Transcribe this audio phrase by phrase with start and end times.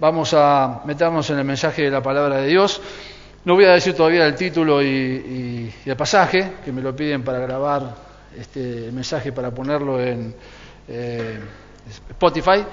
[0.00, 2.80] Vamos a meternos en el mensaje de la palabra de Dios.
[3.44, 7.40] No voy a decir todavía el título y, el pasaje, que me lo piden para
[7.40, 7.96] grabar
[8.38, 10.32] este mensaje para ponerlo en
[10.86, 11.40] eh,
[12.10, 12.64] Spotify.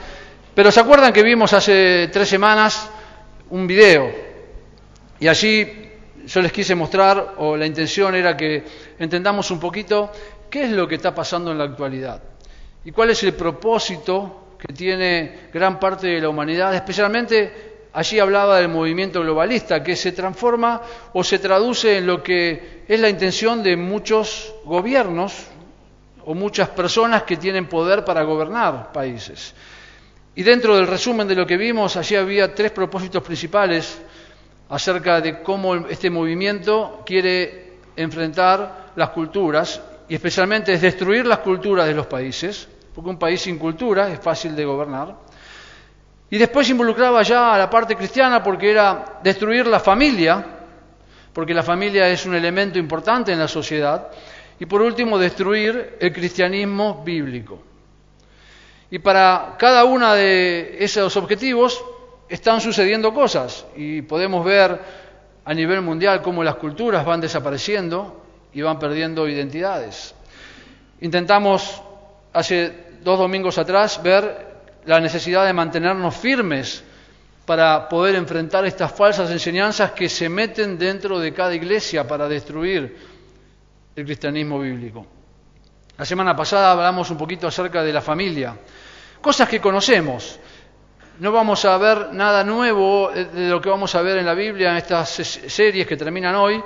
[0.54, 2.92] Pero ¿se acuerdan que vimos hace tres semanas
[3.50, 4.08] un video?
[5.20, 5.90] Y allí
[6.28, 8.64] yo les quise mostrar, o la intención era que
[9.00, 10.12] entendamos un poquito
[10.48, 12.22] qué es lo que está pasando en la actualidad
[12.84, 18.60] y cuál es el propósito que tiene gran parte de la humanidad, especialmente allí hablaba
[18.60, 20.82] del movimiento globalista, que se transforma
[21.14, 25.48] o se traduce en lo que es la intención de muchos gobiernos
[26.26, 29.54] o muchas personas que tienen poder para gobernar países.
[30.34, 34.02] Y dentro del resumen de lo que vimos, allí había tres propósitos principales
[34.68, 41.88] acerca de cómo este movimiento quiere enfrentar las culturas, y especialmente es destruir las culturas
[41.88, 45.18] de los países, porque un país sin cultura es fácil de gobernar.
[46.30, 50.46] Y después involucraba ya a la parte cristiana porque era destruir la familia,
[51.34, 54.08] porque la familia es un elemento importante en la sociedad.
[54.58, 57.62] Y por último, destruir el cristianismo bíblico.
[58.90, 61.84] Y para cada uno de esos objetivos
[62.30, 64.80] están sucediendo cosas y podemos ver
[65.44, 70.16] a nivel mundial cómo las culturas van desapareciendo y van perdiendo identidades.
[71.02, 71.82] Intentamos
[72.32, 76.84] hace dos domingos atrás ver la necesidad de mantenernos firmes
[77.46, 82.98] para poder enfrentar estas falsas enseñanzas que se meten dentro de cada iglesia para destruir
[83.96, 85.06] el cristianismo bíblico.
[85.96, 88.58] La semana pasada hablamos un poquito acerca de la familia,
[89.22, 90.40] cosas que conocemos.
[91.20, 94.72] No vamos a ver nada nuevo de lo que vamos a ver en la Biblia
[94.72, 96.62] en estas series que terminan hoy,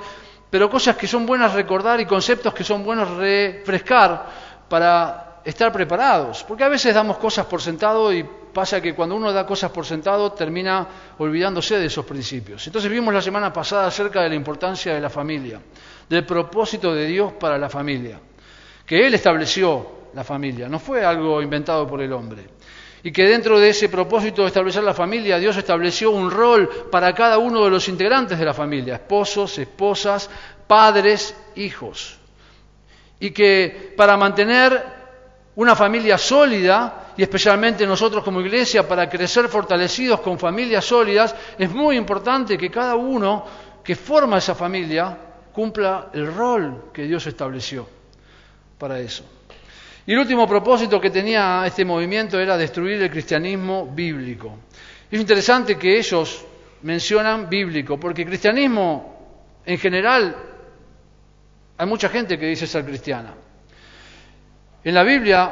[0.50, 4.26] pero cosas que son buenas recordar y conceptos que son buenos refrescar
[4.70, 8.23] para estar preparados, porque a veces damos cosas por sentado y
[8.54, 10.88] pasa que cuando uno da cosas por sentado termina
[11.18, 12.66] olvidándose de esos principios.
[12.68, 15.62] Entonces vimos la semana pasada acerca de la importancia de la familia,
[16.08, 18.20] del propósito de Dios para la familia,
[18.86, 22.60] que Él estableció la familia, no fue algo inventado por el hombre.
[23.02, 27.14] Y que dentro de ese propósito de establecer la familia, Dios estableció un rol para
[27.14, 30.30] cada uno de los integrantes de la familia, esposos, esposas,
[30.67, 32.17] padres, hijos.
[33.22, 34.98] Y que para mantener
[35.59, 41.70] una familia sólida, y especialmente nosotros como iglesia, para crecer fortalecidos con familias sólidas, es
[41.70, 43.43] muy importante que cada uno
[43.83, 45.17] que forma esa familia
[45.52, 47.86] cumpla el rol que Dios estableció
[48.77, 49.25] para eso.
[50.05, 54.59] Y el último propósito que tenía este movimiento era destruir el cristianismo bíblico.
[55.11, 56.45] Es interesante que ellos
[56.83, 60.37] mencionan bíblico, porque cristianismo en general,
[61.77, 63.33] hay mucha gente que dice ser cristiana.
[64.82, 65.52] En la Biblia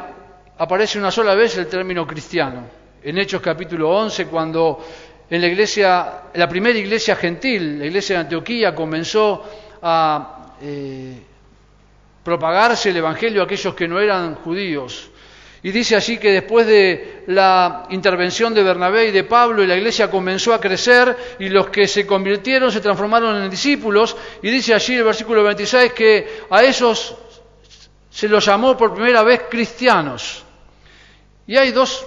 [0.57, 2.63] aparece una sola vez el término cristiano.
[3.03, 4.81] En Hechos capítulo 11, cuando
[5.29, 9.43] en la iglesia, la primera iglesia gentil, la iglesia de Antioquía, comenzó
[9.81, 11.21] a eh,
[12.23, 15.11] propagarse el evangelio a aquellos que no eran judíos.
[15.61, 19.75] Y dice así que después de la intervención de Bernabé y de Pablo, y la
[19.75, 24.15] iglesia comenzó a crecer y los que se convirtieron se transformaron en discípulos.
[24.41, 27.17] Y dice allí el versículo 26 que a esos
[28.17, 30.43] se los llamó por primera vez cristianos.
[31.45, 32.03] Y hay dos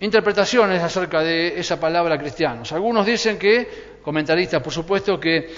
[0.00, 2.72] interpretaciones acerca de esa palabra cristianos.
[2.72, 5.54] Algunos dicen que, comentaristas por supuesto, que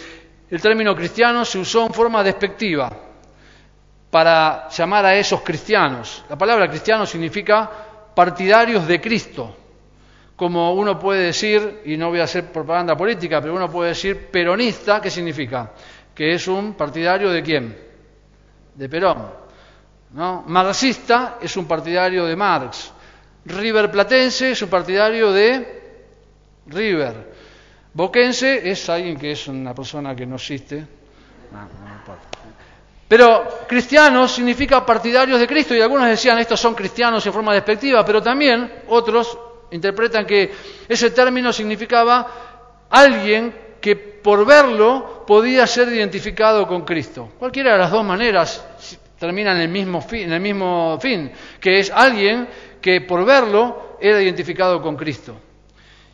[0.51, 2.91] el término cristiano se usó en forma despectiva
[4.11, 6.25] para llamar a esos cristianos.
[6.29, 7.71] La palabra cristiano significa
[8.17, 9.57] partidarios de Cristo.
[10.35, 14.27] Como uno puede decir, y no voy a hacer propaganda política, pero uno puede decir
[14.27, 15.71] peronista, ¿qué significa?
[16.13, 17.79] Que es un partidario de quién?
[18.75, 19.47] De Perón.
[20.13, 20.45] ¿No?
[20.47, 22.93] Marxista es un partidario de Marx.
[23.45, 26.03] River Platense es un partidario de
[26.67, 27.33] River.
[27.95, 30.87] Boquense es alguien que es una persona que no existe.
[33.09, 38.05] pero cristianos significa partidarios de Cristo y algunos decían estos son cristianos en forma despectiva,
[38.05, 39.39] pero también otros
[39.71, 40.53] interpretan que
[40.87, 47.31] ese término significaba alguien que por verlo podía ser identificado con Cristo.
[47.39, 48.65] Cualquiera de las dos maneras
[49.19, 51.31] termina en el mismo fin, en el mismo fin
[51.61, 52.49] que es alguien
[52.81, 55.37] que por verlo era identificado con Cristo.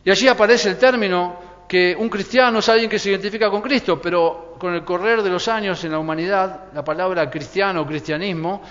[0.04, 4.00] Y allí aparece el término que un cristiano es alguien que se identifica con Cristo,
[4.00, 8.62] pero con el correr de los años en la humanidad, la palabra cristiano o cristianismo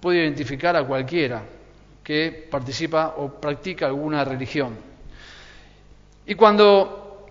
[0.00, 1.42] puede identificar a cualquiera
[2.02, 4.76] que participa o practica alguna religión.
[6.26, 7.26] Y cuando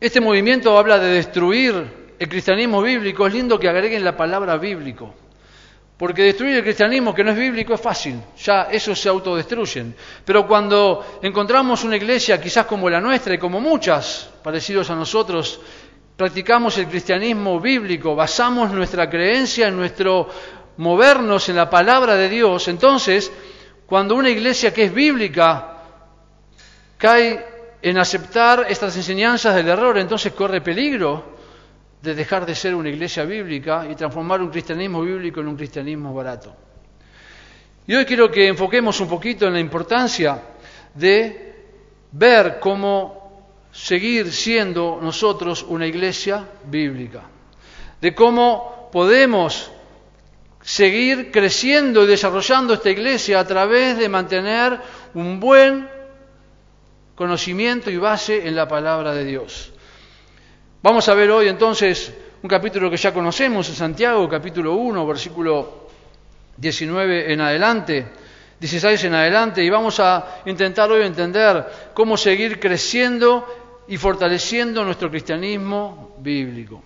[0.00, 5.14] este movimiento habla de destruir el cristianismo bíblico, es lindo que agreguen la palabra bíblico
[5.98, 9.94] Porque destruir el cristianismo que no es bíblico es fácil, ya esos se autodestruyen.
[10.24, 15.58] Pero cuando encontramos una iglesia quizás como la nuestra y como muchas parecidos a nosotros,
[16.14, 20.28] practicamos el cristianismo bíblico, basamos nuestra creencia en nuestro
[20.76, 23.32] movernos en la palabra de Dios, entonces
[23.86, 25.78] cuando una iglesia que es bíblica
[26.98, 27.42] cae
[27.80, 31.35] en aceptar estas enseñanzas del error, entonces corre peligro
[32.06, 36.14] de dejar de ser una iglesia bíblica y transformar un cristianismo bíblico en un cristianismo
[36.14, 36.54] barato.
[37.84, 40.40] Y hoy quiero que enfoquemos un poquito en la importancia
[40.94, 41.54] de
[42.12, 47.24] ver cómo seguir siendo nosotros una iglesia bíblica,
[48.00, 49.72] de cómo podemos
[50.62, 54.80] seguir creciendo y desarrollando esta iglesia a través de mantener
[55.14, 55.88] un buen
[57.16, 59.72] conocimiento y base en la palabra de Dios.
[60.86, 65.88] Vamos a ver hoy entonces un capítulo que ya conocemos, en Santiago, capítulo 1, versículo
[66.56, 68.06] 19 en adelante,
[68.60, 75.10] 16 en adelante, y vamos a intentar hoy entender cómo seguir creciendo y fortaleciendo nuestro
[75.10, 76.80] cristianismo bíblico.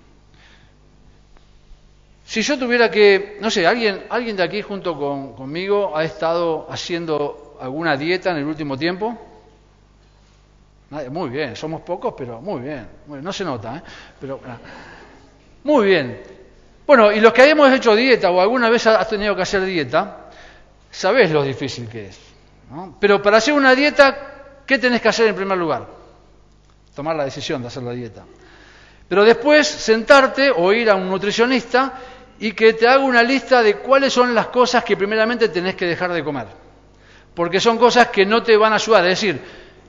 [2.25, 4.97] Si yo tuviera que, no sé, alguien, alguien de aquí junto
[5.37, 9.30] conmigo ha estado haciendo alguna dieta en el último tiempo.
[10.91, 12.89] Muy bien, somos pocos, pero muy bien.
[13.07, 13.83] no se nota, ¿eh?
[14.21, 14.41] Pero,
[15.63, 16.21] muy bien.
[16.85, 20.31] Bueno, y los que hemos hecho dieta o alguna vez has tenido que hacer dieta,
[20.91, 22.19] sabés lo difícil que es.
[22.99, 25.87] Pero para hacer una dieta, ¿qué tenés que hacer en primer lugar?
[26.95, 28.25] Tomar la decisión de hacer la dieta.
[29.09, 31.95] Pero después sentarte o ir a un nutricionista
[32.41, 35.87] y que te haga una lista de cuáles son las cosas que primeramente tenés que
[35.87, 36.49] dejar de comer.
[37.35, 39.05] Porque son cosas que no te van a ayudar.
[39.07, 39.41] Es decir,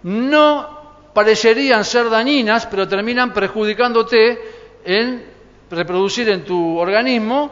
[0.03, 0.80] no
[1.13, 4.39] parecerían ser dañinas, pero terminan perjudicándote
[4.85, 5.25] en
[5.69, 7.51] reproducir en tu organismo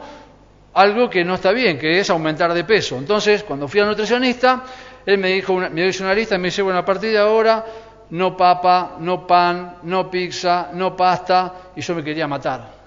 [0.74, 2.98] algo que no está bien, que es aumentar de peso.
[2.98, 4.64] Entonces, cuando fui al nutricionista,
[5.06, 7.66] él me dijo, me hizo una lista y me dice, bueno, a partir de ahora,
[8.12, 12.80] no papa, no pan, no pizza, no pasta, y yo me quería matar.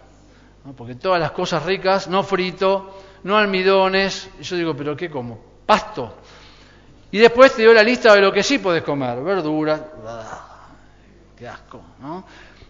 [0.77, 5.39] Porque todas las cosas ricas, no frito, no almidones, y yo digo, pero ¿qué como?
[5.67, 6.17] Pasto.
[7.11, 9.81] Y después te dio la lista de lo que sí puedes comer, verduras,
[11.47, 12.25] asco, ¿no?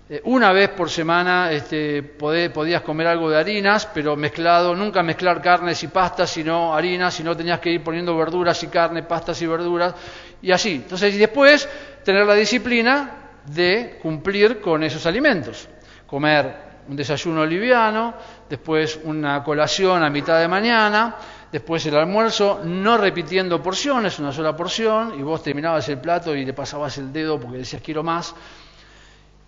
[0.08, 5.40] Eh, una vez por semana este, podías comer algo de harinas, pero mezclado, nunca mezclar
[5.40, 9.46] carnes y pastas, sino harinas, sino tenías que ir poniendo verduras y carne, pastas y
[9.46, 9.94] verduras,
[10.42, 10.74] y así.
[10.74, 11.68] Entonces, y después
[12.04, 15.68] tener la disciplina de cumplir con esos alimentos.
[16.06, 18.14] Comer un desayuno liviano,
[18.50, 21.16] después una colación a mitad de mañana,
[21.50, 26.44] después el almuerzo, no repitiendo porciones, una sola porción, y vos terminabas el plato y
[26.44, 28.34] le pasabas el dedo porque decías quiero más.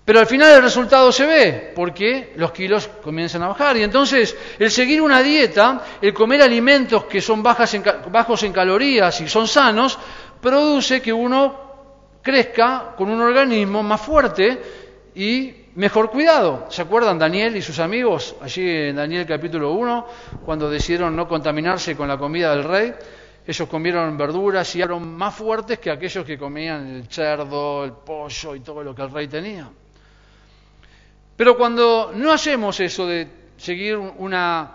[0.04, 3.78] Pero al final el resultado se ve, porque los kilos comienzan a bajar.
[3.78, 9.28] Y entonces el seguir una dieta, el comer alimentos que son bajos en calorías y
[9.28, 9.98] son sanos,
[10.42, 11.64] produce que uno
[12.20, 14.60] crezca con un organismo más fuerte
[15.14, 16.66] y mejor cuidado.
[16.68, 20.06] ¿Se acuerdan Daniel y sus amigos allí en Daniel capítulo 1,
[20.44, 22.94] cuando decidieron no contaminarse con la comida del rey?
[23.46, 28.54] Ellos comieron verduras y eran más fuertes que aquellos que comían el cerdo, el pollo
[28.54, 29.70] y todo lo que el rey tenía.
[31.36, 34.70] Pero cuando no hacemos eso de seguir una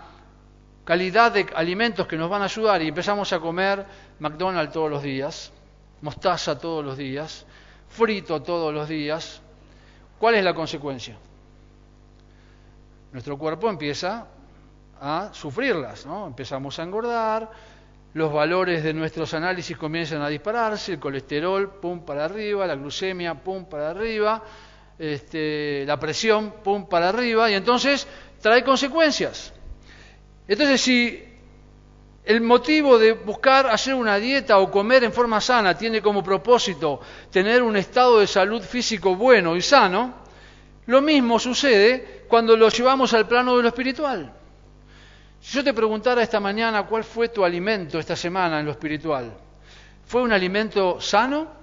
[0.84, 3.84] calidad de alimentos que nos van a ayudar y empezamos a comer
[4.18, 5.52] McDonald's todos los días,
[6.02, 7.46] mostaza todos los días,
[7.88, 9.40] frito todos los días,
[10.18, 11.16] ¿cuál es la consecuencia?
[13.12, 14.26] Nuestro cuerpo empieza
[15.00, 16.26] a sufrirlas, ¿no?
[16.26, 17.50] Empezamos a engordar,
[18.12, 23.34] los valores de nuestros análisis comienzan a dispararse, el colesterol, pum, para arriba, la glucemia,
[23.34, 24.42] pum, para arriba,
[25.00, 28.06] este, la presión, pum, para arriba, y entonces
[28.40, 29.52] trae consecuencias.
[30.46, 31.24] Entonces, si
[32.24, 37.00] el motivo de buscar hacer una dieta o comer en forma sana tiene como propósito
[37.30, 40.14] tener un estado de salud físico bueno y sano,
[40.86, 44.32] lo mismo sucede cuando lo llevamos al plano de lo espiritual.
[45.40, 49.32] Si yo te preguntara esta mañana cuál fue tu alimento esta semana en lo espiritual,
[50.04, 51.59] ¿fue un alimento sano?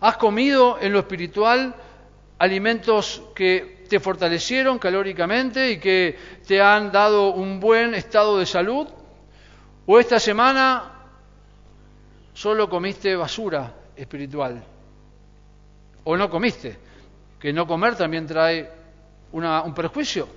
[0.00, 1.74] ¿Has comido en lo espiritual
[2.38, 8.86] alimentos que te fortalecieron calóricamente y que te han dado un buen estado de salud?
[9.86, 10.92] ¿O esta semana
[12.32, 14.62] solo comiste basura espiritual?
[16.04, 16.78] ¿O no comiste?
[17.40, 18.70] Que no comer también trae
[19.32, 20.28] un perjuicio.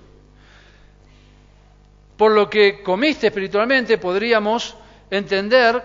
[2.16, 4.76] Por lo que comiste espiritualmente podríamos
[5.08, 5.80] entender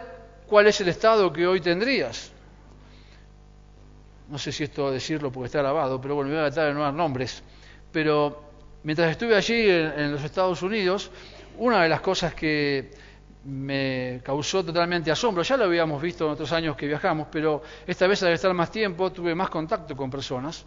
[0.48, 2.32] cuál es el estado que hoy tendrías
[4.30, 6.74] no sé si esto decirlo porque está grabado, pero bueno, me voy a tratar de
[6.74, 7.42] no dar nombres,
[7.92, 8.44] pero
[8.84, 11.12] mientras estuve allí en, los Estados Unidos,
[11.58, 12.92] una de las cosas que
[13.46, 18.08] me causó totalmente asombro, ya lo habíamos visto en otros años que viajamos, pero esta
[18.08, 20.66] vez al estar más tiempo tuve más contacto con personas,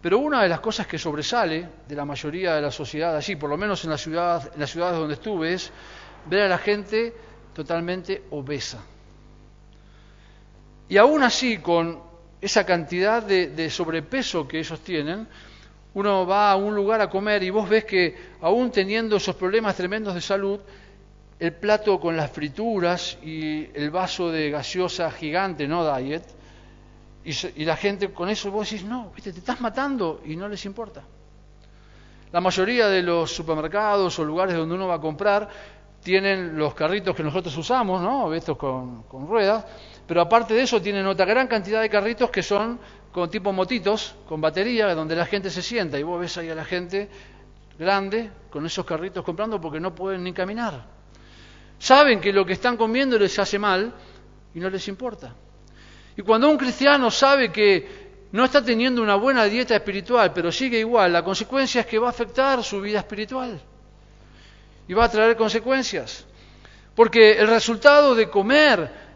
[0.00, 3.50] pero una de las cosas que sobresale de la mayoría de la sociedad allí, por
[3.50, 5.70] lo menos en, en las ciudades donde estuve, es
[6.26, 7.14] ver a la gente
[7.54, 8.78] totalmente obesa.
[10.88, 12.07] Y aún así, con
[12.40, 15.26] esa cantidad de, sobrepeso que ellos tienen,
[15.94, 19.76] uno va a un lugar a comer y vos ves que aún teniendo esos problemas
[19.76, 20.60] tremendos de salud,
[21.38, 26.22] el plato con las frituras y el vaso de gaseosa gigante, no diet,
[27.24, 29.32] y, la gente con eso vos decís, no, ¿viste?
[29.32, 31.02] te estás matando y no les importa.
[32.32, 35.48] La mayoría de los supermercados o lugares donde uno va a comprar
[36.02, 38.32] tienen los carritos que nosotros usamos, ¿no?
[38.32, 39.64] Estos con, con ruedas,
[40.08, 42.80] pero aparte de eso tienen otra gran cantidad de carritos que son
[43.12, 46.54] con tipo motitos, con batería, donde la gente se sienta y vos ves ahí a
[46.54, 47.10] la gente
[47.78, 50.82] grande con esos carritos comprando porque no pueden ni caminar.
[51.78, 53.92] Saben que lo que están comiendo les hace mal
[54.54, 55.34] y no les importa.
[56.16, 60.78] Y cuando un cristiano sabe que no está teniendo una buena dieta espiritual, pero sigue
[60.78, 63.60] igual, la consecuencia es que va a afectar su vida espiritual
[64.88, 66.26] y va a traer consecuencias.
[66.94, 69.07] Porque el resultado de comer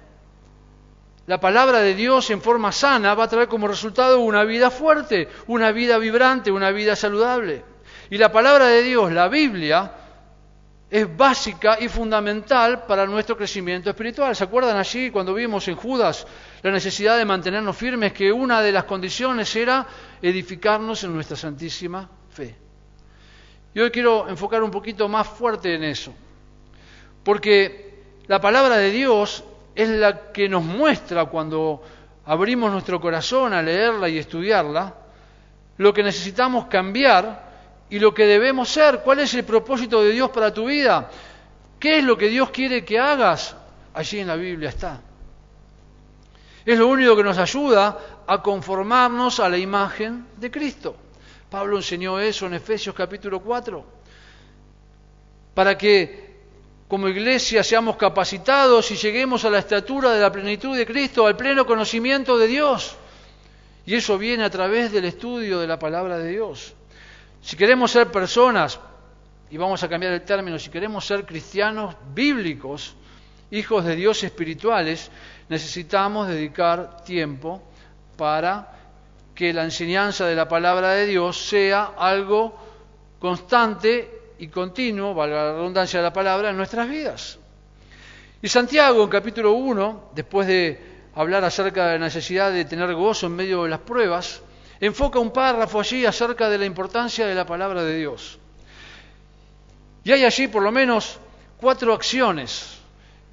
[1.26, 5.28] la palabra de Dios en forma sana va a traer como resultado una vida fuerte,
[5.46, 7.64] una vida vibrante, una vida saludable.
[8.10, 9.92] Y la palabra de Dios, la Biblia,
[10.90, 14.36] es básica y fundamental para nuestro crecimiento espiritual.
[14.36, 16.26] ¿Se acuerdan allí cuando vimos en Judas
[16.60, 19.86] la necesidad de mantenernos firmes, que una de las condiciones era
[20.20, 22.54] edificarnos en nuestra santísima fe?
[23.72, 26.12] Y hoy quiero enfocar un poquito más fuerte en eso,
[27.24, 31.82] porque la palabra de Dios es la que nos muestra cuando
[32.26, 34.94] abrimos nuestro corazón a leerla y estudiarla,
[35.78, 37.50] lo que necesitamos cambiar
[37.88, 39.00] y lo que debemos ser.
[39.00, 41.10] ¿Cuál es el propósito de Dios para tu vida?
[41.78, 43.56] ¿Qué es lo que Dios quiere que hagas?
[43.94, 45.00] Allí en la Biblia está.
[46.64, 50.96] Es lo único que nos ayuda a conformarnos a la imagen de Cristo.
[51.50, 53.84] Pablo enseñó eso en Efesios capítulo 4.
[55.54, 56.31] Para que
[56.92, 61.38] como iglesia seamos capacitados y lleguemos a la estatura de la plenitud de Cristo, al
[61.38, 62.96] pleno conocimiento de Dios.
[63.86, 66.74] Y eso viene a través del estudio de la palabra de Dios.
[67.40, 68.78] Si queremos ser personas,
[69.50, 72.94] y vamos a cambiar el término, si queremos ser cristianos bíblicos,
[73.50, 75.10] hijos de Dios espirituales,
[75.48, 77.62] necesitamos dedicar tiempo
[78.18, 78.70] para
[79.34, 82.54] que la enseñanza de la palabra de Dios sea algo
[83.18, 87.38] constante y continuo, valga la redundancia de la palabra, en nuestras vidas.
[88.42, 90.80] Y Santiago, en capítulo 1, después de
[91.14, 94.42] hablar acerca de la necesidad de tener gozo en medio de las pruebas,
[94.80, 98.40] enfoca un párrafo allí acerca de la importancia de la palabra de Dios.
[100.02, 101.20] Y hay allí por lo menos
[101.60, 102.80] cuatro acciones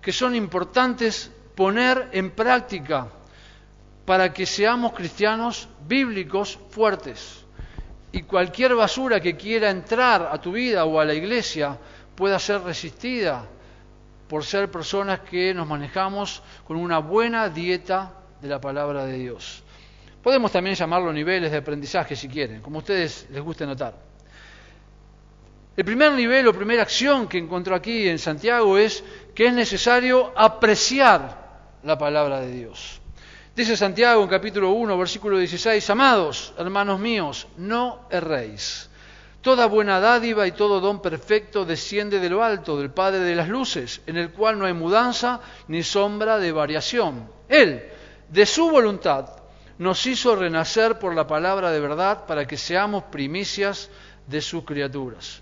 [0.03, 3.07] que son importantes poner en práctica
[4.05, 7.38] para que seamos cristianos bíblicos fuertes
[8.11, 11.77] y cualquier basura que quiera entrar a tu vida o a la iglesia
[12.15, 13.45] pueda ser resistida
[14.27, 19.63] por ser personas que nos manejamos con una buena dieta de la palabra de Dios.
[20.21, 23.95] Podemos también llamarlo niveles de aprendizaje si quieren, como a ustedes les guste notar.
[25.77, 30.33] El primer nivel o primera acción que encontró aquí en Santiago es que es necesario
[30.35, 32.98] apreciar la palabra de Dios.
[33.55, 38.89] Dice Santiago en capítulo 1, versículo 16, Amados, hermanos míos, no erréis.
[39.41, 43.49] Toda buena dádiva y todo don perfecto desciende de lo alto, del Padre de las
[43.49, 47.29] Luces, en el cual no hay mudanza ni sombra de variación.
[47.47, 47.83] Él,
[48.29, 49.29] de su voluntad,
[49.77, 53.89] nos hizo renacer por la palabra de verdad para que seamos primicias
[54.27, 55.41] de sus criaturas.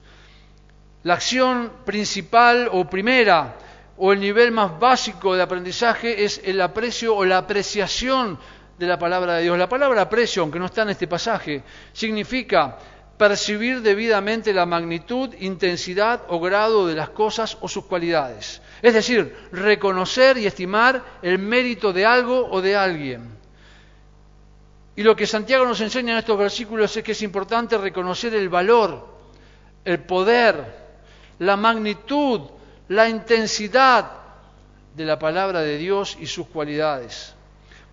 [1.04, 3.58] La acción principal o primera
[3.98, 8.39] o el nivel más básico de aprendizaje es el aprecio o la apreciación
[8.77, 9.58] de la palabra de Dios.
[9.58, 11.63] La palabra aprecio, aunque no está en este pasaje,
[11.94, 12.77] significa
[13.18, 18.62] percibir debidamente la magnitud, intensidad o grado de las cosas o sus cualidades.
[18.82, 23.36] Es decir, reconocer y estimar el mérito de algo o de alguien.
[24.96, 28.50] Y lo que Santiago nos enseña en estos versículos es que es importante reconocer el
[28.50, 29.08] valor,
[29.84, 30.88] el poder,
[31.39, 32.42] la magnitud
[32.89, 34.12] la intensidad
[34.96, 37.34] de la palabra de Dios y sus cualidades.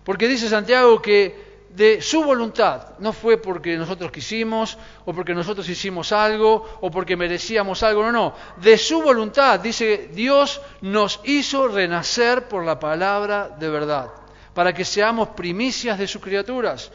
[0.03, 5.67] Porque dice Santiago que de su voluntad, no fue porque nosotros quisimos o porque nosotros
[5.67, 11.67] hicimos algo o porque merecíamos algo, no, no, de su voluntad, dice Dios nos hizo
[11.67, 14.09] renacer por la palabra de verdad,
[14.53, 16.91] para que seamos primicias de sus criaturas.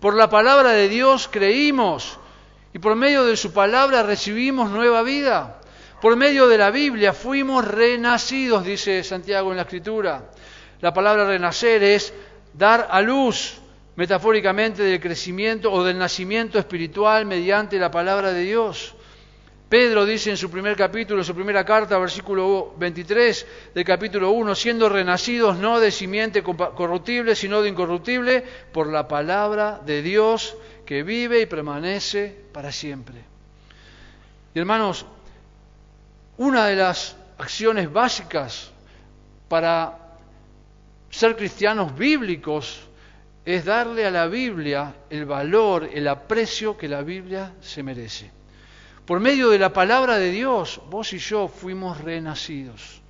[0.00, 2.18] Por la palabra de Dios creímos
[2.72, 5.60] y por medio de su palabra recibimos nueva vida.
[6.04, 10.32] Por medio de la Biblia fuimos renacidos, dice Santiago en la Escritura.
[10.82, 12.12] La palabra renacer es
[12.52, 13.58] dar a luz,
[13.96, 18.94] metafóricamente, del crecimiento o del nacimiento espiritual mediante la palabra de Dios.
[19.70, 24.90] Pedro dice en su primer capítulo, su primera carta, versículo 23 del capítulo 1, siendo
[24.90, 28.44] renacidos no de simiente corruptible, sino de incorruptible,
[28.74, 33.24] por la palabra de Dios que vive y permanece para siempre.
[34.54, 35.06] Y hermanos,
[36.38, 38.70] una de las acciones básicas
[39.48, 39.98] para
[41.10, 42.88] ser cristianos bíblicos
[43.44, 48.30] es darle a la Biblia el valor, el aprecio que la Biblia se merece.
[49.04, 53.02] Por medio de la palabra de Dios, vos y yo fuimos renacidos.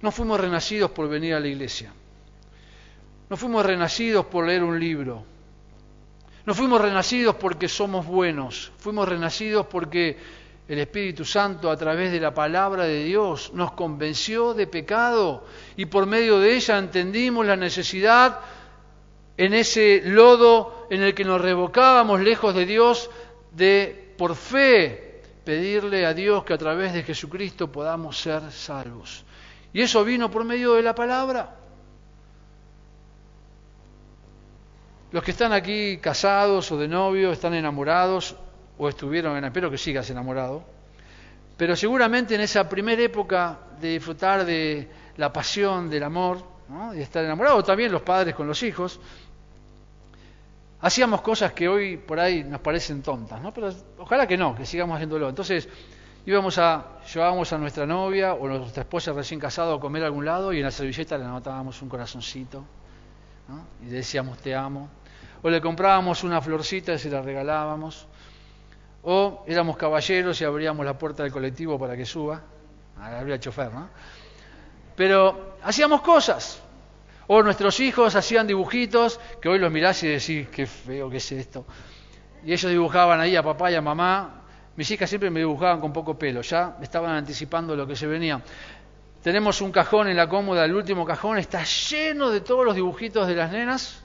[0.00, 1.92] No fuimos renacidos por venir a la iglesia.
[3.28, 5.24] No fuimos renacidos por leer un libro.
[6.46, 8.72] No fuimos renacidos porque somos buenos.
[8.78, 10.16] Fuimos renacidos porque
[10.66, 15.44] el Espíritu Santo a través de la palabra de Dios nos convenció de pecado
[15.76, 18.40] y por medio de ella entendimos la necesidad
[19.36, 23.10] en ese lodo en el que nos revocábamos lejos de Dios
[23.52, 29.24] de por fe pedirle a Dios que a través de Jesucristo podamos ser salvos.
[29.72, 31.56] Y eso vino por medio de la palabra.
[35.10, 38.36] Los que están aquí casados o de novio, están enamorados
[38.78, 40.64] o estuvieron, en, espero que sigas enamorado,
[41.56, 46.42] pero seguramente en esa primera época de disfrutar de la pasión, del amor,
[46.92, 49.00] de estar enamorado, también los padres con los hijos,
[50.80, 53.54] hacíamos cosas que hoy por ahí nos parecen tontas, ¿no?
[53.54, 55.28] Pero ojalá que no, que sigamos haciéndolo.
[55.28, 55.68] Entonces
[56.26, 60.24] íbamos a, llevábamos a nuestra novia o nuestra esposa recién casada a comer a algún
[60.24, 62.64] lado y en la servilleta le anotábamos un corazoncito
[63.48, 63.66] ¿no?
[63.82, 64.90] y le decíamos te amo.
[65.42, 68.06] O le comprábamos una florcita y se la regalábamos.
[69.04, 72.42] O éramos caballeros y abríamos la puerta del colectivo para que suba.
[72.98, 73.88] Habría chofer, ¿no?
[74.96, 76.60] Pero hacíamos cosas.
[77.26, 81.32] O nuestros hijos hacían dibujitos, que hoy los mirás y decís, qué feo que es
[81.32, 81.64] esto.
[82.44, 84.42] Y ellos dibujaban ahí a papá y a mamá.
[84.76, 88.42] Mis hijas siempre me dibujaban con poco pelo, ya estaban anticipando lo que se venía.
[89.22, 93.26] Tenemos un cajón en la cómoda, el último cajón está lleno de todos los dibujitos
[93.26, 94.02] de las nenas,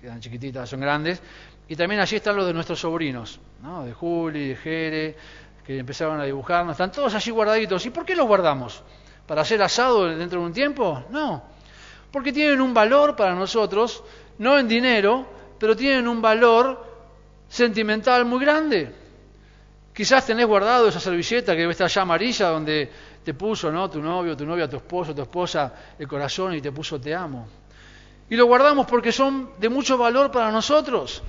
[0.00, 1.22] quedan chiquititas, son grandes,
[1.68, 3.84] y también allí están los de nuestros sobrinos, ¿no?
[3.84, 5.16] de Juli, de Jere,
[5.64, 7.84] que empezaron a dibujarnos, están todos allí guardaditos.
[7.86, 8.82] ¿Y por qué los guardamos?
[9.26, 11.04] ¿Para hacer asado dentro de un tiempo?
[11.10, 11.42] No,
[12.12, 14.02] porque tienen un valor para nosotros,
[14.38, 15.26] no en dinero,
[15.58, 16.84] pero tienen un valor
[17.48, 18.92] sentimental muy grande.
[19.92, 22.90] Quizás tenés guardado esa servilleta que debe estar ya amarilla donde
[23.24, 23.90] te puso ¿no?
[23.90, 27.48] tu novio, tu novia, tu esposo, tu esposa el corazón y te puso te amo.
[28.28, 31.22] Y lo guardamos porque son de mucho valor para nosotros.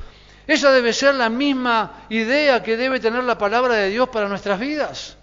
[0.47, 4.57] Esa debe ser la misma idea que debe tener la palabra de Dios para nuestras
[4.59, 5.17] vidas.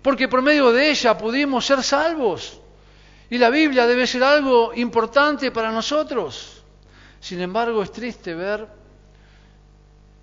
[0.00, 2.60] Porque por medio de ella pudimos ser salvos.
[3.28, 6.62] Y la Biblia debe ser algo importante para nosotros.
[7.20, 8.66] Sin embargo, es triste ver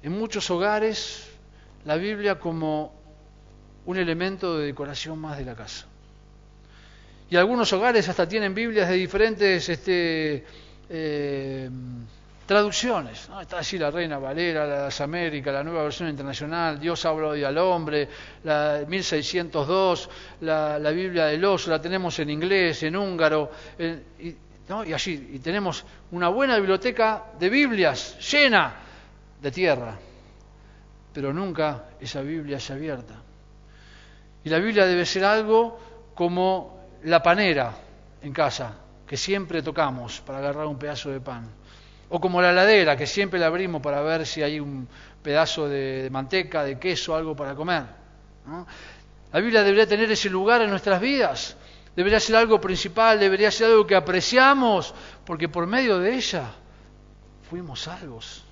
[0.02, 1.28] en muchos hogares
[1.86, 2.94] la Biblia como
[3.86, 5.86] un elemento de decoración más de la casa.
[7.30, 10.46] Y algunos hogares hasta tienen Biblias de diferentes este,
[10.90, 11.70] eh,
[12.52, 17.28] Traducciones, está así la Reina Valera, la las Américas, la nueva versión internacional, Dios habla
[17.30, 18.10] hoy al hombre,
[18.44, 20.10] la 1602,
[20.42, 25.40] la, la Biblia del oso, la tenemos en inglés, en húngaro, y, y allí, y
[25.40, 28.76] tenemos una buena biblioteca de Biblias llena
[29.42, 29.98] de tierra,
[31.14, 33.16] pero nunca esa Biblia es abierta.
[34.44, 35.80] Y la Biblia debe ser algo
[36.14, 37.74] como la panera
[38.22, 38.76] en casa,
[39.08, 41.61] que siempre tocamos para agarrar un pedazo de pan
[42.12, 44.88] o como la heladera, que siempre la abrimos para ver si hay un
[45.24, 47.84] pedazo de, manteca, de queso, algo para comer.
[49.32, 51.56] La Biblia debería tener ese lugar en nuestras vidas.
[51.96, 54.94] Debería ser algo principal, debería ser algo que apreciamos,
[55.26, 56.52] porque por medio de ella
[57.50, 58.44] fuimos salvos.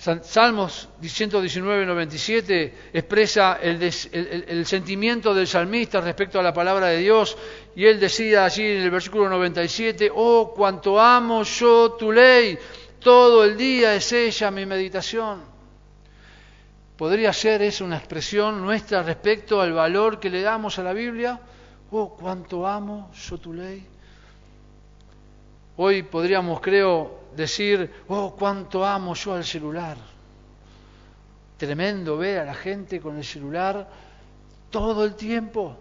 [0.00, 7.36] Salmos 119, 97 expresa el, sentimiento del salmista respecto a la palabra de Dios
[7.76, 12.58] y él decía allí en el versículo 97, oh, cuanto amo yo tu ley,
[12.98, 15.42] todo el día es ella mi meditación.
[16.96, 21.38] ¿Podría ser eso una expresión nuestra respecto al valor que le damos a la Biblia?
[21.90, 23.86] Oh, cuánto amo yo tu ley.
[25.76, 29.96] Hoy podríamos, creo, decir, oh, cuánto amo yo al celular.
[31.56, 33.88] Tremendo ver a la gente con el celular
[34.70, 35.76] todo el tiempo.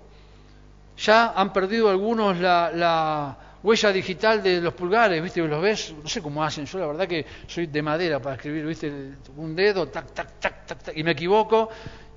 [0.97, 5.41] Ya han perdido algunos la, huella digital de los pulgares, ¿viste?
[5.41, 5.93] ¿Los ves?
[6.01, 6.65] No sé cómo hacen.
[6.65, 9.13] Yo la verdad que soy de madera para escribir, ¿viste?
[9.37, 11.69] Un dedo, tac, tac, tac, tac, tac, y me equivoco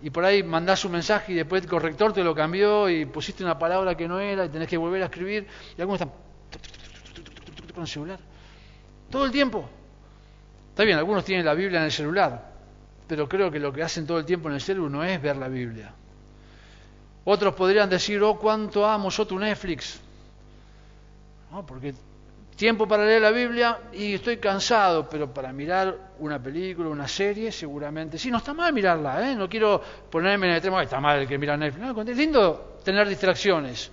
[0.03, 3.45] y por ahí mandás un mensaje y después el corrector te lo cambió y pusiste
[3.45, 6.13] una palabra que no era y tenés que volver a escribir y algunos están
[7.73, 8.19] con el celular.
[9.13, 9.69] Todo el tiempo.
[10.71, 12.51] Está bien, algunos tienen la Biblia en el celular,
[13.07, 15.37] pero creo que lo que hacen todo el tiempo en el celular no es ver
[15.37, 15.93] la Biblia.
[17.25, 20.01] Otros podrían decir, oh, cuánto amo yo tu Netflix.
[21.51, 21.93] No, porque
[22.57, 27.53] tiempo para leer la Biblia y estoy cansado, pero para mirar una película, una serie,
[27.53, 28.19] seguramente.
[28.19, 29.37] Sí, no está mal mirarla, ¿eh?
[29.37, 32.09] No quiero ponerme en el extremo, está mal el que mira Netflix.
[32.09, 33.91] Es lindo tener distracciones.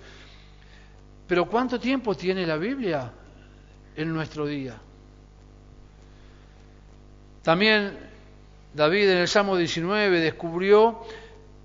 [1.26, 3.12] Pero ¿cuánto tiempo tiene la Biblia
[3.94, 4.80] en nuestro día?
[7.42, 7.98] También
[8.74, 11.00] David en el Salmo 19 descubrió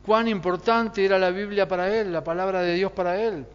[0.06, 3.46] cuán importante era la Biblia para él, la palabra de Dios para él.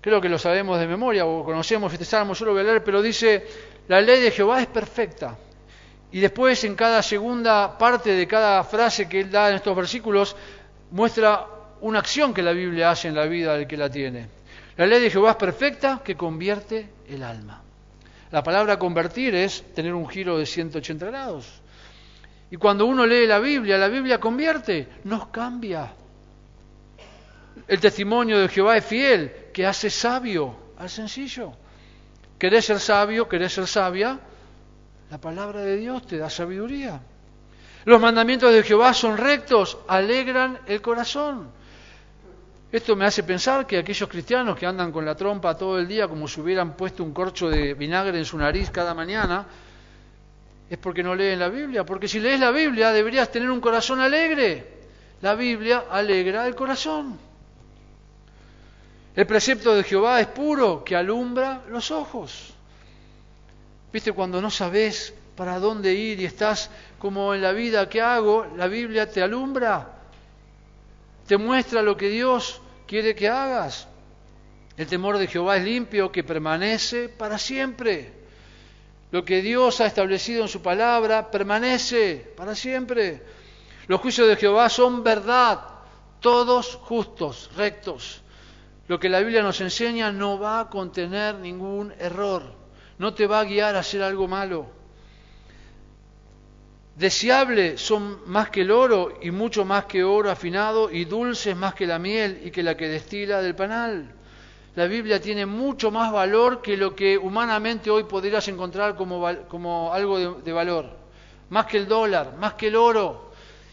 [0.00, 2.84] Creo que lo sabemos de memoria o conocemos este salmo, yo lo voy a leer,
[2.84, 3.44] pero dice,
[3.88, 5.36] la ley de Jehová es perfecta.
[6.12, 10.36] Y después en cada segunda parte de cada frase que él da en estos versículos,
[10.92, 11.46] muestra
[11.80, 14.28] una acción que la Biblia hace en la vida del que la tiene.
[14.76, 17.65] La ley de Jehová es perfecta que convierte el alma.
[18.36, 21.46] La palabra convertir es tener un giro de 180 grados.
[22.50, 25.90] Y cuando uno lee la Biblia, la Biblia convierte, nos cambia.
[27.66, 31.54] El testimonio de Jehová es fiel, que hace sabio al sencillo.
[32.38, 33.26] ¿Querés ser sabio?
[33.26, 34.20] ¿Querés ser sabia?
[35.10, 37.00] La palabra de Dios te da sabiduría.
[37.86, 41.48] Los mandamientos de Jehová son rectos, alegran el corazón.
[42.72, 46.08] Esto me hace pensar que aquellos cristianos que andan con la trompa todo el día
[46.08, 49.46] como si hubieran puesto un corcho de vinagre en su nariz cada mañana,
[50.68, 51.84] es porque no leen la Biblia.
[51.84, 54.76] Porque si lees la Biblia deberías tener un corazón alegre.
[55.22, 57.18] La Biblia alegra el corazón.
[59.14, 62.52] El precepto de Jehová es puro, que alumbra los ojos.
[63.92, 68.46] ¿Viste cuando no sabes para dónde ir y estás como en la vida que hago?
[68.56, 69.95] La Biblia te alumbra,
[71.26, 73.88] te muestra lo que Dios quiere que hagas.
[74.76, 78.12] El temor de Jehová es limpio, que permanece para siempre.
[79.10, 83.22] Lo que Dios ha establecido en su palabra permanece para siempre.
[83.86, 85.60] Los juicios de Jehová son verdad,
[86.20, 88.22] todos justos, rectos.
[88.88, 92.42] Lo que la Biblia nos enseña no va a contener ningún error,
[92.98, 94.75] no te va a guiar a hacer algo malo.
[96.96, 101.74] Deseable son más que el oro y mucho más que oro afinado y dulces más
[101.74, 104.16] que la miel y que la que destila del panal
[104.76, 109.26] la Biblia tiene mucho más valor que lo que humanamente hoy podrías encontrar como,
[109.90, 110.90] algo de, de valor.
[111.48, 113.32] Más que el dólar, más que el oro.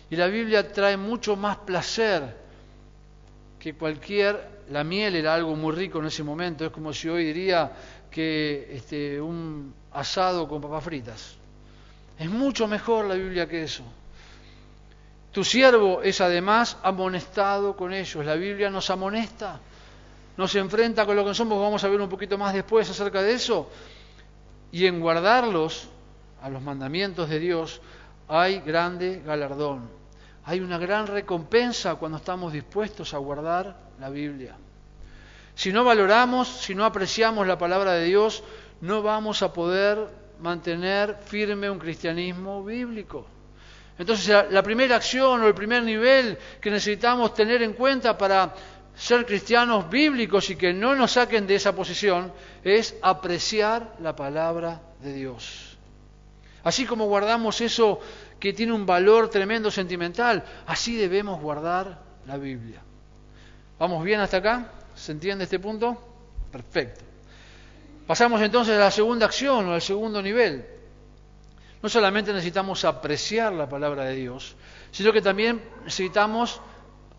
[0.10, 2.38] Y la Biblia trae mucho más placer
[3.60, 4.54] que cualquier...
[4.70, 6.64] La miel era algo muy rico en ese momento.
[6.64, 7.70] Es como si hoy diría
[8.10, 11.38] que este, un asado con papas fritas.
[12.18, 13.84] Es mucho mejor la Biblia que eso.
[15.32, 18.26] Tu siervo es además amonestado con ellos.
[18.26, 19.60] La Biblia nos amonesta
[20.38, 23.34] nos enfrenta con lo que somos, vamos a ver un poquito más después acerca de
[23.34, 23.70] eso,
[24.72, 25.90] y en guardarlos
[26.42, 27.82] a los mandamientos de Dios
[28.28, 29.90] hay grande galardón,
[30.46, 34.56] hay una gran recompensa cuando estamos dispuestos a guardar la Biblia.
[35.56, 38.44] Si no valoramos, si no apreciamos la palabra de Dios,
[38.82, 40.10] no vamos a poder
[40.44, 43.26] mantener firme un cristianismo bíblico.
[43.98, 48.54] Entonces, la primera acción o el primer nivel que necesitamos tener en cuenta para
[48.94, 54.82] ser cristianos bíblicos y que no nos saquen de esa posición es apreciar la palabra
[55.02, 55.78] de Dios.
[56.64, 58.02] Así como guardamos eso
[58.38, 62.82] que tiene un valor tremendo sentimental, así debemos guardar la Biblia.
[63.80, 64.72] ¿Vamos bien hasta acá?
[64.94, 65.98] ¿Se entiende este punto?
[66.52, 67.13] Perfecto.
[68.08, 70.66] Pasamos entonces a la segunda acción o al segundo nivel.
[71.82, 74.56] No solamente necesitamos apreciar la palabra de Dios,
[74.92, 76.62] sino que también necesitamos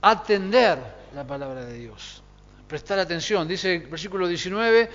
[0.00, 0.78] atender
[1.14, 2.22] la palabra de Dios.
[2.68, 4.90] Prestar atención, dice el versículo 19,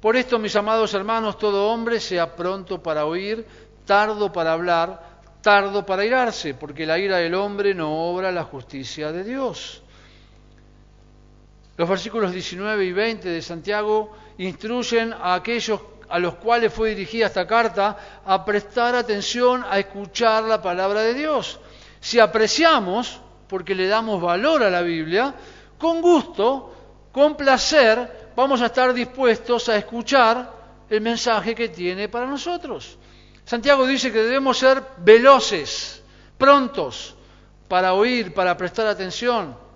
[0.00, 3.46] por esto mis amados hermanos, todo hombre sea pronto para oír,
[3.84, 9.10] tardo para hablar, tardo para irarse, porque la ira del hombre no obra la justicia
[9.12, 9.82] de Dios.
[11.78, 17.26] Los versículos 19 y 20 de Santiago instruyen a aquellos a los cuales fue dirigida
[17.26, 21.60] esta carta a prestar atención, a escuchar la palabra de Dios.
[22.00, 25.32] Si apreciamos porque le damos valor a la Biblia,
[25.78, 26.74] con gusto,
[27.12, 30.52] con placer, vamos a estar dispuestos a escuchar
[30.90, 32.98] el mensaje que tiene para nosotros.
[33.44, 36.02] Santiago dice que debemos ser veloces,
[36.36, 37.14] prontos
[37.68, 39.67] para oír, para prestar atención,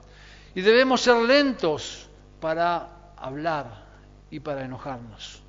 [0.55, 2.09] y debemos ser lentos
[2.41, 3.85] para hablar
[4.31, 5.43] y para enojarnos.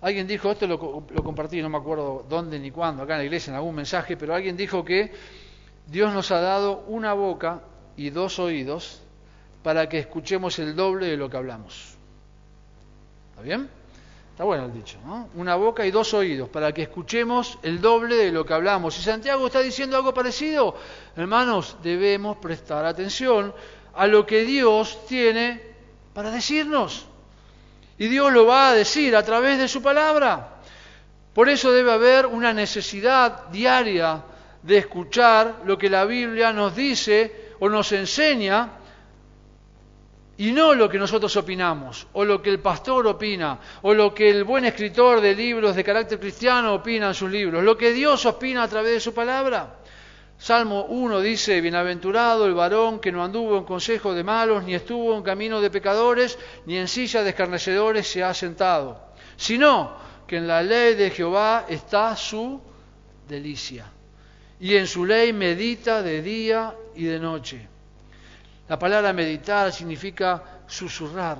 [0.00, 3.50] Alguien dijo, esto lo, compartí, no me acuerdo dónde ni cuándo, acá en la iglesia,
[3.50, 5.12] en algún mensaje, pero alguien dijo que
[5.86, 7.62] Dios nos ha dado una boca
[7.96, 9.02] y dos oídos
[9.62, 11.96] para que escuchemos el doble de lo que hablamos.
[13.30, 13.68] ¿Está bien?
[14.36, 15.30] Está bueno el dicho, ¿no?
[15.36, 18.94] Una boca y dos oídos para que escuchemos el doble de lo que hablamos.
[18.94, 20.76] Si Santiago está diciendo algo parecido,
[21.16, 23.54] hermanos, debemos prestar atención
[23.94, 25.62] a lo que Dios tiene
[26.12, 27.06] para decirnos.
[27.96, 30.56] Y Dios lo va a decir a través de su palabra.
[31.32, 34.22] Por eso debe haber una necesidad diaria
[34.62, 38.68] de escuchar lo que la Biblia nos dice o nos enseña
[40.38, 44.28] y no lo que nosotros opinamos, o lo que el pastor opina, o lo que
[44.28, 48.26] el buen escritor de libros de carácter cristiano opina en sus libros, lo que Dios
[48.26, 49.76] opina a través de su palabra.
[50.38, 55.16] Salmo 1 dice, Bienaventurado el varón que no anduvo en consejo de malos, ni estuvo
[55.16, 59.00] en camino de pecadores, ni en silla de escarnecedores se ha sentado,
[59.36, 59.96] sino
[60.26, 62.60] que en la ley de Jehová está su
[63.26, 63.90] delicia,
[64.60, 67.75] y en su ley medita de día y de noche.
[68.68, 71.38] La palabra meditar significa susurrar,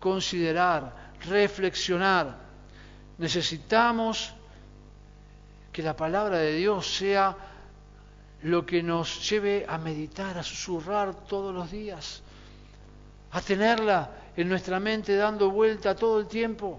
[0.00, 2.36] considerar, reflexionar.
[3.18, 4.34] Necesitamos
[5.72, 7.36] que la palabra de Dios sea
[8.42, 12.22] lo que nos lleve a meditar, a susurrar todos los días,
[13.30, 16.78] a tenerla en nuestra mente dando vuelta todo el tiempo.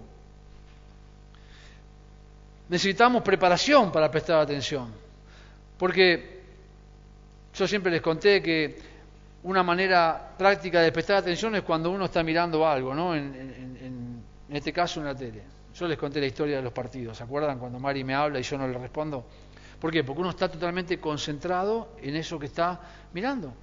[2.68, 4.92] Necesitamos preparación para prestar atención,
[5.78, 6.42] porque
[7.54, 8.95] yo siempre les conté que
[9.46, 13.14] una manera práctica de prestar atención es cuando uno está mirando algo, ¿no?
[13.14, 15.42] En, este caso en la tele.
[15.74, 17.58] Yo les conté la historia de los partidos, ¿se acuerdan?
[17.58, 19.24] Cuando Mari me habla y yo no le respondo.
[19.80, 20.02] ¿Por qué?
[20.02, 22.80] Porque uno está totalmente concentrado en eso que está
[23.12, 23.54] mirando.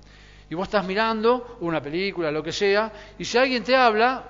[0.50, 4.24] Y vos estás mirando una película, lo que sea, y si alguien te habla,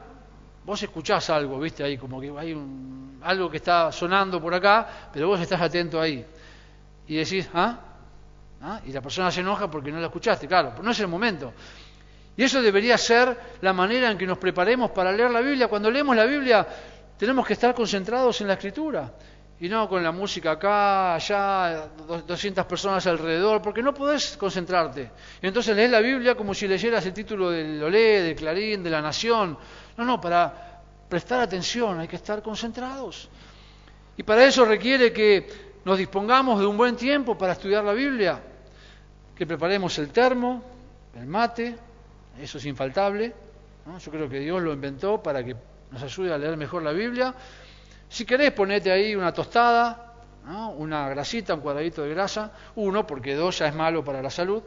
[0.65, 1.83] vos escuchás algo, ¿viste?
[1.83, 2.57] Ahí como que hay
[3.21, 6.25] algo que está sonando por acá, pero vos estás atento ahí.
[7.07, 7.92] Y decís, ¿ah?
[8.65, 8.79] ¿Ah?
[8.85, 11.53] Y la persona se enoja porque no la escuchaste, claro, pero no es el momento.
[12.37, 15.67] Y eso debería ser la manera en que nos preparemos para leer la Biblia.
[15.67, 16.65] Cuando leemos la Biblia
[17.17, 19.11] tenemos que estar concentrados en la escritura
[19.59, 21.89] y no con la música acá, allá,
[22.25, 25.11] 200 personas alrededor, porque no podés concentrarte.
[25.41, 28.89] Y entonces lees la Biblia como si leyeras el título del Olé, de Clarín, de
[28.89, 29.57] La Nación.
[29.97, 33.29] No, no, para prestar atención hay que estar concentrados.
[34.15, 38.41] Y para eso requiere que nos dispongamos de un buen tiempo para estudiar la Biblia
[39.35, 40.63] que preparemos el termo,
[41.15, 41.75] el mate,
[42.39, 43.33] eso es infaltable.
[44.03, 45.55] Yo creo que Dios lo inventó para que
[45.91, 47.33] nos ayude a leer mejor la Biblia.
[48.09, 50.13] Si querés, ponete ahí una tostada,
[50.77, 54.63] una grasita, un cuadradito de grasa, uno, porque dos ya es malo para la salud.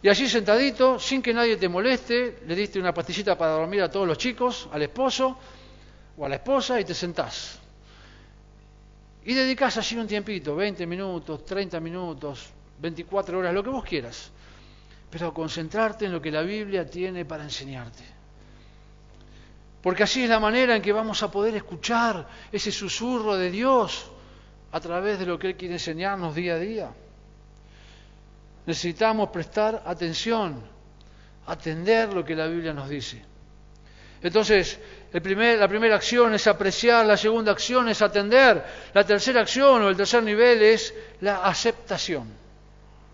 [0.00, 3.90] Y allí sentadito, sin que nadie te moleste, le diste una pastillita para dormir a
[3.90, 5.36] todos los chicos, al esposo
[6.16, 7.58] o a la esposa, y te sentás.
[9.24, 14.30] Y dedicás allí un tiempito, 20 minutos, 30 minutos, 24 horas, lo que vos quieras,
[15.10, 18.04] pero concentrarte en lo que la Biblia tiene para enseñarte.
[19.82, 24.10] Porque así es la manera en que vamos a poder escuchar ese susurro de Dios
[24.72, 26.90] a través de lo que Él quiere enseñarnos día a día.
[28.66, 30.62] Necesitamos prestar atención,
[31.46, 33.24] atender lo que la Biblia nos dice.
[34.20, 34.78] Entonces,
[35.12, 35.20] la
[35.68, 38.62] primera acción es apreciar, la segunda acción es atender,
[38.92, 42.37] la tercera acción o el tercer nivel es la aceptación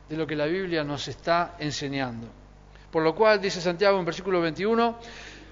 [0.08, 2.26] de lo que la Biblia nos está enseñando.
[2.90, 4.98] Por lo cual, dice Santiago en versículo 21,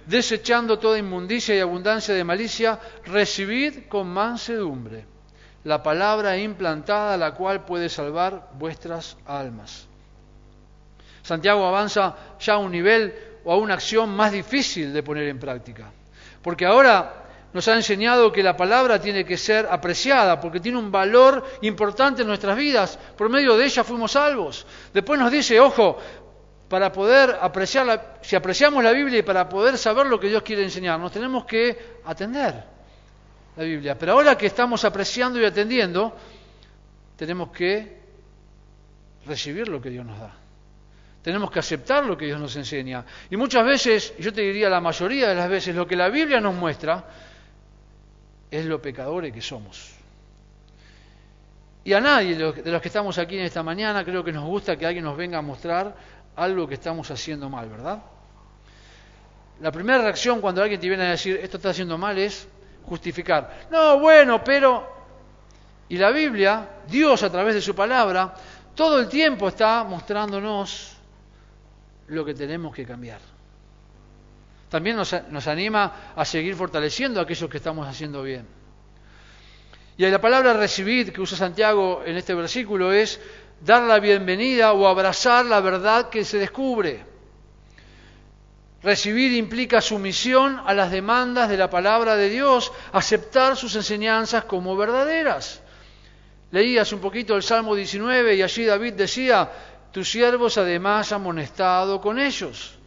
[0.06, 5.06] desechando toda inmundicia y abundancia de malicia, recibid con mansedumbre
[5.64, 9.86] la palabra implantada, la cual puede salvar vuestras almas.
[11.22, 15.38] Santiago avanza ya a un nivel o a una acción más difícil de poner en
[15.38, 15.90] práctica,
[16.42, 17.21] porque ahora
[17.52, 22.22] nos ha enseñado que la palabra tiene que ser apreciada porque tiene un valor importante
[22.22, 22.98] en nuestras vidas.
[23.16, 24.66] Por medio de ella fuimos salvos.
[24.92, 25.98] Después nos dice, ojo,
[26.68, 30.62] para poder apreciarla, si apreciamos la Biblia y para poder saber lo que Dios quiere
[30.62, 32.64] enseñarnos, tenemos que atender
[33.56, 33.98] la Biblia.
[33.98, 36.16] Pero ahora que estamos apreciando y atendiendo,
[37.16, 38.00] tenemos que
[39.26, 40.34] recibir lo que Dios nos da.
[41.20, 43.04] Tenemos que aceptar lo que Dios nos enseña.
[43.30, 46.40] Y muchas veces, yo te diría la mayoría de las veces, lo que la Biblia
[46.40, 47.04] nos muestra
[48.52, 49.94] es lo pecadores que somos.
[51.84, 54.76] Y a nadie de los que estamos aquí en esta mañana creo que nos gusta
[54.76, 55.96] que alguien nos venga a mostrar
[56.36, 58.02] algo que estamos haciendo mal, ¿verdad?
[59.60, 62.46] La primera reacción cuando alguien te viene a decir esto está haciendo mal es
[62.84, 63.68] justificar.
[63.70, 65.00] No, bueno, pero...
[65.88, 68.34] Y la Biblia, Dios a través de su palabra,
[68.74, 70.96] todo el tiempo está mostrándonos
[72.08, 73.31] lo que tenemos que cambiar
[74.72, 78.46] también nos, anima a seguir fortaleciendo aquellos que estamos haciendo bien.
[79.98, 83.20] Y la palabra recibir que usa Santiago en este versículo es
[83.60, 87.04] dar la bienvenida o abrazar la verdad que se descubre.
[88.82, 94.74] Recibir implica sumisión a las demandas de la palabra de Dios, aceptar sus enseñanzas como
[94.74, 95.60] verdaderas.
[96.50, 99.50] Leías un poquito el Salmo 19 y allí David decía,
[99.92, 102.78] tus siervos además amonestado con ellos.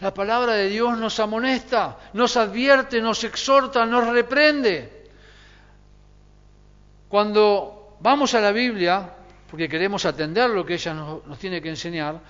[0.00, 5.06] La palabra de Dios nos amonesta, nos advierte, nos exhorta, nos reprende.
[7.08, 9.12] Cuando vamos a la Biblia,
[9.50, 12.20] porque queremos atender lo que ella nos, tiene que enseñar,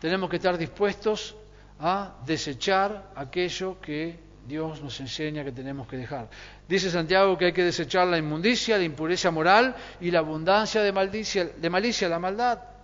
[0.00, 1.34] tenemos que estar dispuestos
[1.80, 6.28] a desechar aquello que Dios nos enseña que tenemos que dejar.
[6.68, 10.92] Dice Santiago que hay que desechar la inmundicia, la impureza moral y la abundancia de,
[10.92, 12.75] maldicia, de malicia, la maldad.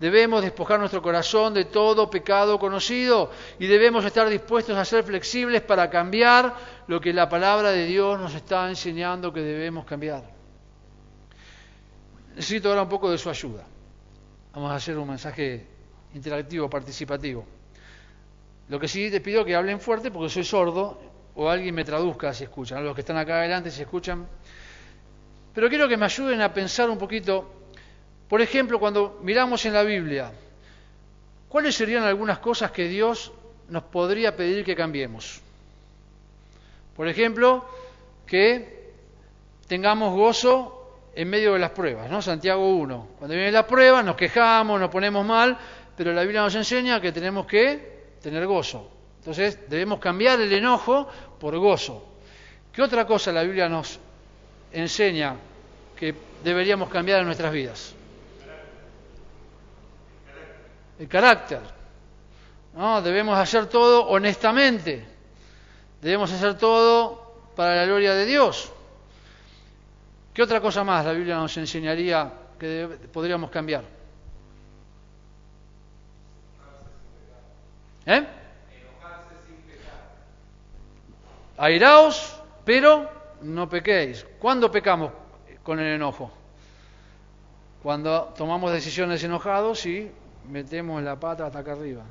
[0.00, 5.62] Debemos despojar nuestro corazón de todo pecado conocido y debemos estar dispuestos a ser flexibles
[5.62, 6.54] para cambiar
[6.88, 10.24] lo que la palabra de Dios nos está enseñando que debemos cambiar.
[12.34, 13.64] Necesito ahora un poco de su ayuda.
[14.52, 15.66] Vamos a hacer un mensaje
[16.14, 17.46] interactivo, participativo.
[18.68, 21.00] Lo que sí te pido que hablen fuerte porque soy sordo
[21.36, 22.84] o alguien me traduzca si escuchan.
[22.84, 24.26] Los que están acá adelante si escuchan.
[25.54, 27.63] Pero quiero que me ayuden a pensar un poquito.
[28.28, 30.32] Por ejemplo, cuando miramos en la Biblia,
[31.48, 33.32] ¿cuáles serían algunas cosas que Dios
[33.68, 35.40] nos podría pedir que cambiemos?
[36.96, 37.64] Por ejemplo,
[38.26, 38.92] que
[39.66, 42.22] tengamos gozo en medio de las pruebas, ¿no?
[42.22, 43.08] Santiago 1.
[43.18, 45.56] Cuando vienen las pruebas nos quejamos, nos ponemos mal,
[45.96, 48.90] pero la Biblia nos enseña que tenemos que tener gozo.
[49.18, 51.08] Entonces debemos cambiar el enojo
[51.38, 52.04] por gozo.
[52.72, 53.98] ¿Qué otra cosa la Biblia nos
[54.72, 55.36] enseña
[55.96, 57.94] que deberíamos cambiar en nuestras vidas?
[60.98, 61.60] El carácter.
[62.74, 63.02] ¿no?
[63.02, 65.04] Debemos hacer todo honestamente.
[66.00, 68.70] Debemos hacer todo para la gloria de Dios.
[70.32, 73.84] ¿Qué otra cosa más la Biblia nos enseñaría que podríamos cambiar?
[78.06, 78.26] ¿Eh?
[81.56, 83.08] Airaos, pero
[83.42, 84.26] no pequéis.
[84.40, 85.12] ¿Cuándo pecamos
[85.62, 86.30] con el enojo?
[87.82, 90.10] Cuando tomamos decisiones enojados y
[90.48, 92.04] metemos la pata hasta acá arriba.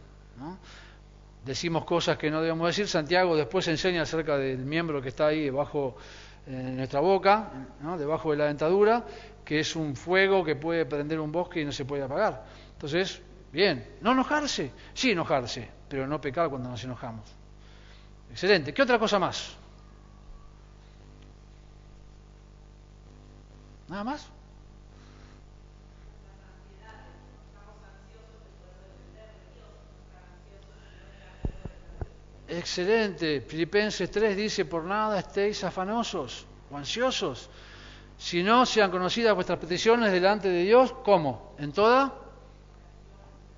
[1.45, 2.87] Decimos cosas que no debemos decir.
[2.87, 5.95] Santiago después enseña acerca del miembro que está ahí debajo
[6.47, 7.51] en nuestra boca,
[7.97, 9.05] debajo de la dentadura,
[9.43, 12.45] que es un fuego que puede prender un bosque y no se puede apagar.
[12.73, 17.25] Entonces, bien, no enojarse, sí enojarse, pero no pecar cuando nos enojamos.
[18.31, 18.73] Excelente.
[18.73, 19.55] ¿Qué otra cosa más?
[23.89, 24.27] ¿Nada más?
[32.47, 33.41] Excelente.
[33.41, 37.49] Filipenses 3 dice, por nada estéis afanosos o ansiosos,
[38.17, 41.55] si no sean conocidas vuestras peticiones delante de Dios, ¿cómo?
[41.57, 42.13] En toda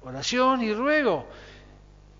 [0.03, 1.27] oración y ruego.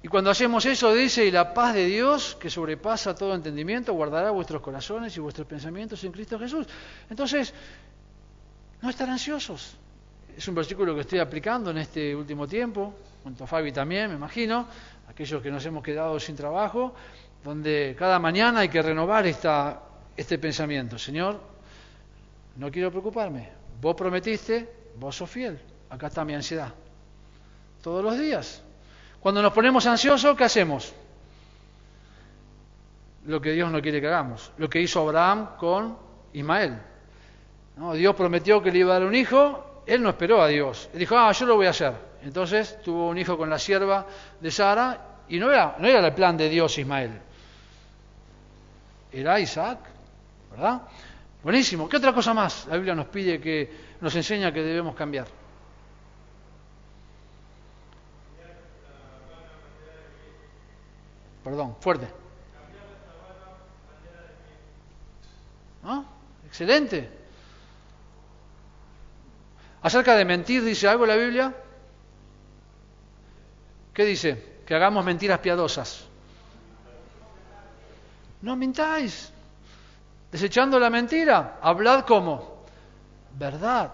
[0.01, 4.29] Y cuando hacemos eso, dice, y la paz de Dios, que sobrepasa todo entendimiento, guardará
[4.29, 6.67] vuestros corazones y vuestros pensamientos en Cristo Jesús.
[7.09, 7.53] Entonces,
[8.81, 9.77] no estar ansiosos.
[10.37, 12.93] Es un versículo que estoy aplicando en este último tiempo,
[13.25, 14.67] junto a Fabi también, me imagino,
[15.09, 16.93] aquellos que nos hemos quedado sin trabajo,
[17.43, 19.81] donde cada mañana hay que renovar esta,
[20.15, 20.99] este pensamiento.
[20.99, 21.41] Señor,
[22.55, 23.49] no quiero preocuparme.
[23.81, 25.59] Vos prometiste, vos sos fiel.
[25.89, 26.71] Acá está mi ansiedad.
[27.81, 28.61] Todos los días.
[29.19, 30.93] Cuando nos ponemos ansiosos, ¿qué hacemos?
[33.25, 34.51] Lo que Dios no quiere que hagamos.
[34.59, 35.97] Lo que hizo Abraham con
[36.31, 36.77] Ismael.
[37.95, 40.91] Dios prometió que le iba a dar un hijo, él no esperó a Dios.
[40.93, 42.13] Él dijo, ah, yo lo voy a hacer.
[42.25, 44.07] Entonces tuvo un hijo con la sierva
[44.41, 47.21] de Sara y no era, no era el plan de Dios Ismael.
[49.11, 49.77] Era Isaac,
[50.49, 50.81] ¿verdad?
[51.43, 51.87] Buenísimo.
[51.87, 55.27] ¿Qué otra cosa más la Biblia nos pide que nos enseña que debemos cambiar?
[61.43, 62.07] Perdón, fuerte.
[65.83, 66.03] ¿Ah?
[66.47, 67.07] Excelente.
[69.83, 71.53] Acerca de mentir, ¿dice algo la Biblia?
[73.95, 74.59] ¿Qué dice?
[74.67, 76.05] Que hagamos mentiras piadosas.
[78.43, 79.31] No mintáis.
[80.31, 82.65] Desechando la mentira, hablad como
[83.31, 83.91] verdad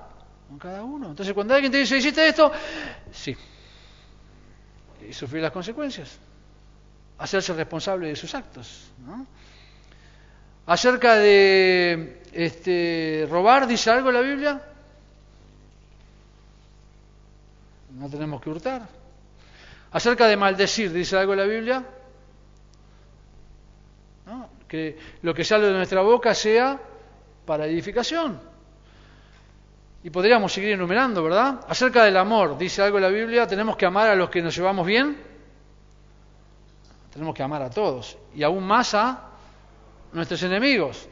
[0.49, 1.11] con cada uno.
[1.11, 2.51] Entonces, cuando alguien te dice, ¿hiciste esto?
[3.13, 3.37] Sí.
[5.07, 6.19] Y sufrir las consecuencias
[7.21, 8.89] hacerse responsable de sus actos.
[10.65, 14.59] Acerca de este, robar, ¿dice algo la Biblia?
[17.91, 19.00] No tenemos que hurtar.
[19.91, 21.83] Acerca de maldecir, ¿dice algo la Biblia?
[24.67, 26.79] Que lo que sale de nuestra boca sea
[27.45, 28.39] para edificación.
[30.03, 31.59] Y podríamos seguir enumerando, ¿verdad?
[31.67, 34.87] Acerca del amor, dice algo la Biblia, tenemos que amar a los que nos llevamos
[34.87, 35.17] bien.
[37.11, 38.17] Tenemos que amar a todos.
[38.33, 39.27] Y aún más a
[40.13, 41.07] nuestros enemigos.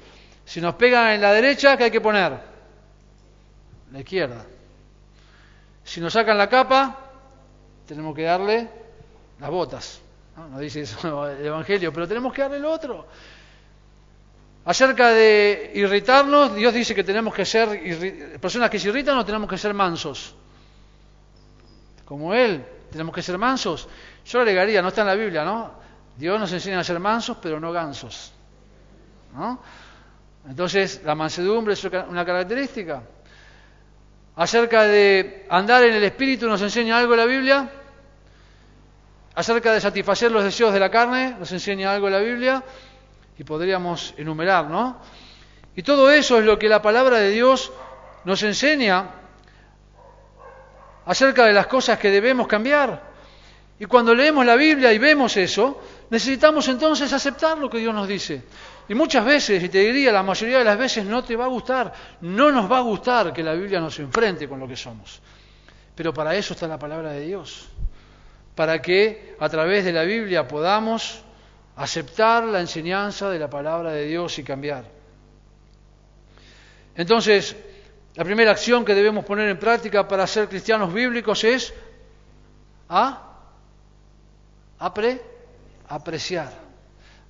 [0.46, 2.40] Si nos pegan en la derecha, ¿qué hay que poner?
[3.92, 4.46] La izquierda.
[5.84, 7.09] Si nos sacan la capa,
[7.90, 8.70] tenemos que darle
[9.40, 10.00] las botas.
[10.38, 13.08] No, dice eso el Evangelio, pero tenemos que darle el otro.
[14.64, 19.50] Acerca de irritarnos, Dios dice que tenemos que ser, personas que se irritan no tenemos
[19.50, 20.36] que ser mansos.
[22.06, 23.88] Como Él, tenemos que ser mansos.
[24.24, 25.72] Yo agregaría, no está en la Biblia, ¿no?
[26.16, 28.32] Dios nos enseña a ser mansos, pero no gansos.
[30.48, 33.02] Entonces, la mansedumbre es una característica.
[34.36, 37.79] Acerca de andar en el Espíritu, ¿nos enseña algo la Biblia?
[39.36, 42.64] Acerca de satisfacer los deseos de la carne, ¿nos enseña algo la Biblia?
[43.40, 44.98] y podríamos enumerar, ¿no?
[45.76, 47.72] Y todo eso es lo que la palabra de Dios
[48.26, 49.12] nos enseña
[51.06, 53.02] acerca de las cosas que debemos cambiar.
[53.80, 58.10] Y cuando leemos la Biblia y vemos eso, necesitamos entonces aceptar lo que Dios nos
[58.10, 58.44] dice.
[58.90, 61.48] Y muchas veces, y te diría la mayoría de las veces, no te va a
[61.48, 65.22] gustar, no nos va a gustar que la Biblia nos enfrente con lo que somos.
[65.96, 67.70] Pero para eso está la palabra de Dios,
[68.60, 71.24] para que a través de la Biblia podamos
[71.78, 74.84] aceptar la enseñanza de la palabra de Dios y cambiar.
[76.94, 77.56] Entonces,
[78.16, 81.74] la primera acción que debemos poner en práctica para ser cristianos bíblicos es
[85.88, 86.52] apreciar,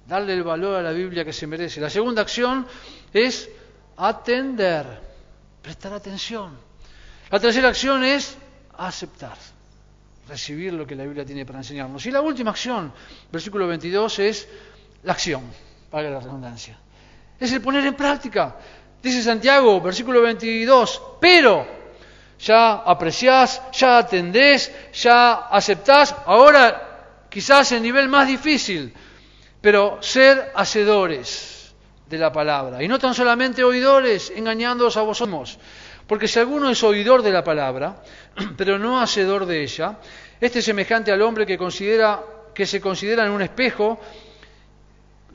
[0.07, 1.79] darle el valor a la Biblia que se merece.
[1.79, 2.65] La segunda acción
[3.13, 3.47] es
[3.97, 4.83] atender,
[5.61, 6.57] prestar atención.
[7.29, 8.35] La tercera acción es
[8.75, 9.58] aceptar
[10.29, 12.05] recibir lo que la Biblia tiene para enseñarnos.
[12.05, 12.93] Y la última acción,
[13.31, 14.47] versículo 22, es
[15.03, 15.43] la acción,
[15.89, 16.77] para la redundancia.
[17.39, 18.55] Es el poner en práctica.
[19.01, 21.67] Dice Santiago, versículo 22, pero
[22.39, 28.93] ya apreciás, ya atendés, ya aceptás, ahora quizás en nivel más difícil,
[29.61, 31.73] pero ser hacedores
[32.07, 32.83] de la palabra.
[32.83, 35.57] Y no tan solamente oidores, engañándoos a vosotros.
[36.09, 38.01] Porque si alguno es oidor de la palabra,
[38.57, 39.99] pero no hacedor de ella,
[40.41, 42.19] este es semejante al hombre que, considera,
[42.51, 43.99] que se considera en un espejo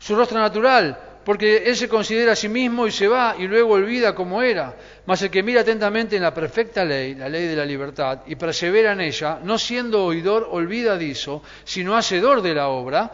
[0.01, 3.75] su rostro natural, porque él se considera a sí mismo y se va y luego
[3.75, 4.75] olvida como era.
[5.07, 8.35] Mas el que mira atentamente en la perfecta ley, la ley de la libertad, y
[8.35, 13.13] persevera en ella, no siendo oidor olvidadizo, sino hacedor de la obra,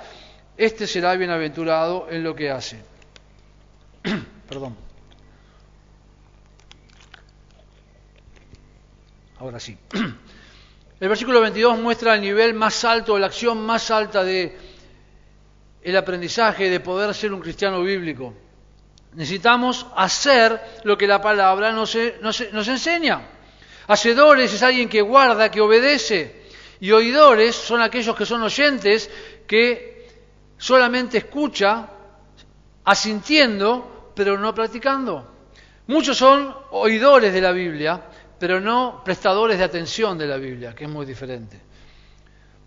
[0.56, 2.78] este será bienaventurado en lo que hace.
[4.48, 4.89] Perdón.
[9.40, 9.74] Ahora sí.
[11.00, 14.54] El versículo 22 muestra el nivel más alto, la acción más alta de
[15.80, 18.34] el aprendizaje de poder ser un cristiano bíblico.
[19.14, 23.30] Necesitamos hacer lo que la palabra nos, nos enseña.
[23.86, 26.42] Hacedores es alguien que guarda, que obedece.
[26.78, 29.10] Y oidores son aquellos que son oyentes,
[29.46, 30.06] que
[30.58, 31.88] solamente escucha,
[32.84, 35.26] asintiendo, pero no practicando.
[35.86, 38.09] Muchos son oidores de la Biblia,
[38.40, 41.60] pero no prestadores de atención de la Biblia, que es muy diferente.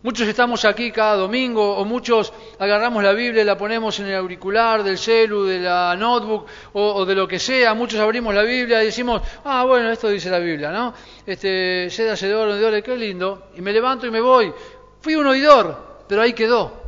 [0.04, 4.16] Muchos estamos aquí cada domingo o muchos agarramos la Biblia y la ponemos en el
[4.16, 7.74] auricular del celu, de la notebook o, de lo que sea.
[7.74, 10.94] Muchos abrimos la Biblia y decimos, ah, bueno, esto dice la Biblia, ¿no?
[11.26, 13.48] Este, sed hacedor, oidor, qué lindo.
[13.56, 14.54] Y me levanto y me voy.
[15.02, 16.84] Fui un oidor, pero ahí quedó.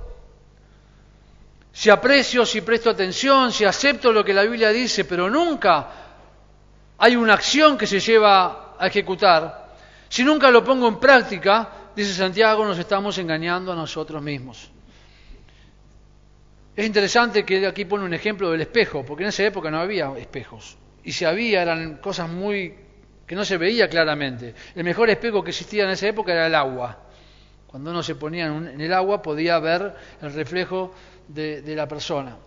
[1.72, 5.88] Si aprecio, si presto atención, si acepto lo que la Biblia dice, pero nunca
[6.98, 9.76] hay una acción que se lleva a ejecutar,
[10.10, 14.72] si nunca lo pongo en práctica, dice Santiago, nos estamos engañando a nosotros mismos.
[16.76, 20.12] Es interesante que aquí pone un ejemplo del espejo, porque en esa época no había
[20.18, 20.78] espejos.
[21.04, 22.76] Y si había, eran cosas muy
[23.26, 24.54] que no se veía claramente.
[24.76, 27.00] El mejor espejo que existía en esa época era el agua.
[27.68, 30.94] Cuando uno se ponía en el agua podía ver el reflejo
[31.28, 32.38] de la persona.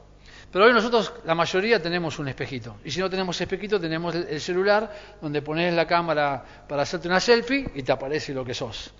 [0.51, 2.77] Pero hoy nosotros, la mayoría, tenemos un espejito.
[2.85, 4.91] Y si no tenemos espejito, tenemos el celular
[5.21, 8.93] donde pones la cámara para hacerte una selfie y te aparece lo que sos.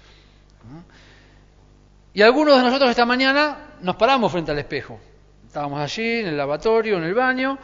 [2.13, 5.01] Y algunos de nosotros esta mañana nos paramos frente al espejo.
[5.47, 7.59] Estábamos allí, en el lavatorio, en el baño,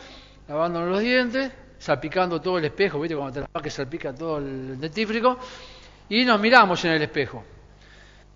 [0.49, 3.15] lavándonos los dientes, salpicando todo el espejo, ¿viste?
[3.15, 5.39] Cuando te lavas que salpica todo el dentífrico.
[6.09, 7.45] Y nos miramos en el espejo.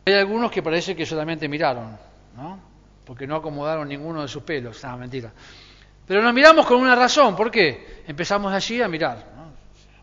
[0.05, 1.96] Hay algunos que parece que solamente miraron,
[2.36, 2.78] ¿no?
[3.09, 4.84] Porque no acomodaron ninguno de sus pelos.
[4.84, 5.32] Nada, mentira.
[6.06, 7.34] Pero nos miramos con una razón.
[7.34, 8.02] ¿Por qué?
[8.06, 9.24] Empezamos allí a mirar.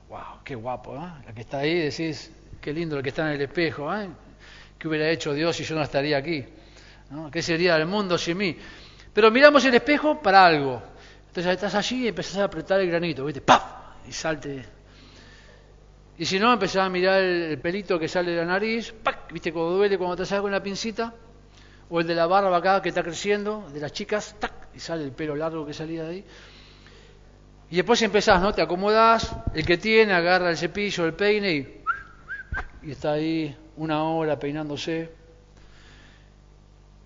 [0.10, 0.40] ¡Wow!
[0.44, 0.96] ¡Qué guapo!
[0.96, 1.24] ¿eh?
[1.24, 3.96] La que está ahí, decís, qué lindo el que está en el espejo.
[3.96, 4.10] ¿eh?
[4.80, 6.46] ¿Qué hubiera hecho Dios si yo no estaría aquí?
[7.32, 8.58] ¿Qué sería del mundo sin mí?
[9.14, 10.82] Pero miramos el espejo para algo.
[11.28, 13.42] Entonces estás allí y empezás a apretar el granito, ¿viste?
[13.42, 13.62] ¡Paf!
[14.10, 14.66] Y salte.
[16.18, 19.32] Y si no, empezás a mirar el, pelito que sale de la nariz, ¡pac!
[19.32, 21.14] ¿viste cómo duele cuando te sale con la pincita?
[21.90, 24.66] O el de la barba acá que está creciendo, de las chicas, ¡tac!
[24.76, 26.26] y sale el pelo largo que salía de ahí.
[27.70, 28.54] Y después empezás, ¿no?
[28.54, 31.84] Te acomodás, el que tiene agarra el cepillo, el peine
[32.84, 35.12] y, está ahí una hora peinándose.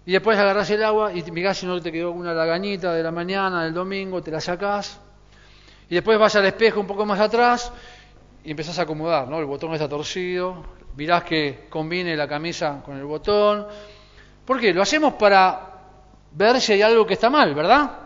[0.06, 3.12] Y después agarrás el agua y mirás si no te quedó una lagañita de la
[3.12, 5.00] mañana, del domingo, te la sacás.
[5.90, 7.72] Y después vas al espejo un poco más atrás
[8.44, 9.40] y empezás a acomodar, ¿no?
[9.40, 10.66] El botón está torcido,
[10.98, 13.68] mirás que combine la camisa con el botón.
[14.50, 14.74] ¿Por qué?
[14.74, 15.62] Lo hacemos para
[16.32, 18.00] ver si hay algo que está mal, ¿verdad?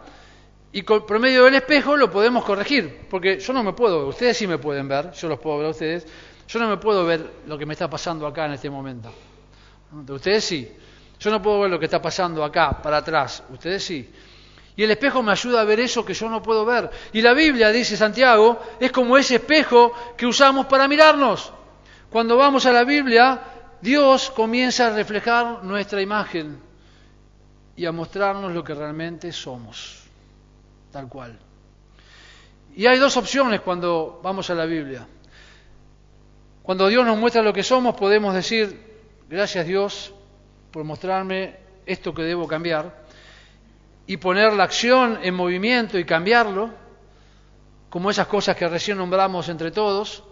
[0.74, 4.46] Y por medio del espejo lo podemos corregir, porque yo no me puedo, ustedes sí
[4.46, 6.06] me pueden ver, yo los puedo ver a ustedes,
[6.46, 9.10] yo no me puedo ver lo que me está pasando acá en este momento.
[10.10, 10.70] Ustedes sí.
[11.18, 13.42] Yo no puedo ver lo que está pasando acá, para atrás.
[13.50, 14.12] Ustedes sí.
[14.76, 16.90] Y el espejo me ayuda a ver eso que yo no puedo ver.
[17.14, 21.54] Y la Biblia, dice Santiago, es como ese espejo que usamos para mirarnos.
[22.10, 23.53] Cuando vamos a la Biblia,
[23.84, 26.58] Dios comienza a reflejar nuestra imagen
[27.76, 30.06] y a mostrarnos lo que realmente somos,
[30.90, 31.38] tal cual.
[32.78, 35.06] Y hay dos opciones cuando vamos a la Biblia.
[36.64, 40.14] Cuando Dios nos muestra lo que somos, podemos decir, gracias Dios
[40.72, 43.04] por mostrarme esto que debo cambiar
[44.08, 46.70] y poner la acción en movimiento y cambiarlo,
[47.90, 50.24] como esas cosas que recién nombramos entre todos,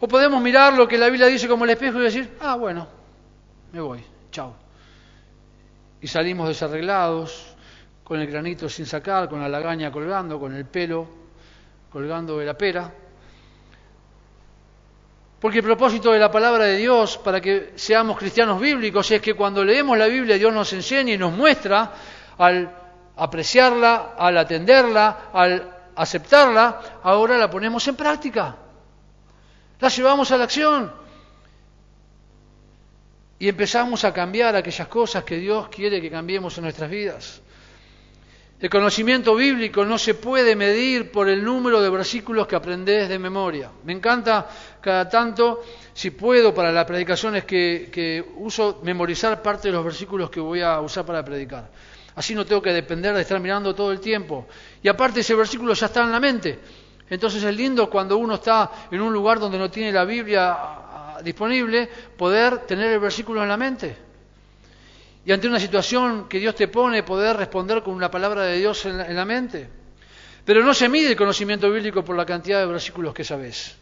[0.00, 2.86] o podemos mirar lo que la Biblia dice como el espejo y decir, ah, bueno,
[3.72, 4.54] me voy, chao.
[6.00, 7.56] Y salimos desarreglados,
[8.06, 11.08] con el granito sin sacar, con la lagaña colgando, con el pelo
[11.90, 12.92] colgando de la pera.
[15.40, 19.34] Porque el propósito de la palabra de Dios para que seamos cristianos bíblicos es que
[19.34, 21.94] cuando leemos la Biblia Dios nos enseña y nos muestra
[22.38, 22.70] al
[23.16, 28.56] apreciarla, al atenderla, al aceptarla, ahora la ponemos en práctica.
[29.80, 30.92] La llevamos a la acción.
[33.38, 37.42] Y empezamos a cambiar aquellas cosas que Dios quiere que cambiemos en nuestras vidas.
[38.58, 43.18] El conocimiento bíblico no se puede medir por el número de versículos que aprendes de
[43.18, 43.70] memoria.
[43.84, 44.48] Me encanta
[44.80, 45.62] cada tanto,
[45.92, 50.62] si puedo, para las predicaciones que, que uso, memorizar parte de los versículos que voy
[50.62, 51.70] a usar para predicar.
[52.14, 54.46] Así no tengo que depender de estar mirando todo el tiempo.
[54.82, 56.58] Y aparte ese versículo ya está en la mente.
[57.08, 61.18] Entonces es lindo cuando uno está en un lugar donde no tiene la Biblia ah,
[61.22, 63.96] disponible, poder tener el versículo en la mente.
[65.24, 68.86] Y ante una situación que Dios te pone, poder responder con una palabra de Dios
[68.86, 69.68] en la, mente.
[70.44, 73.76] Pero no se mide el conocimiento bíblico por la cantidad de versículos que sabes.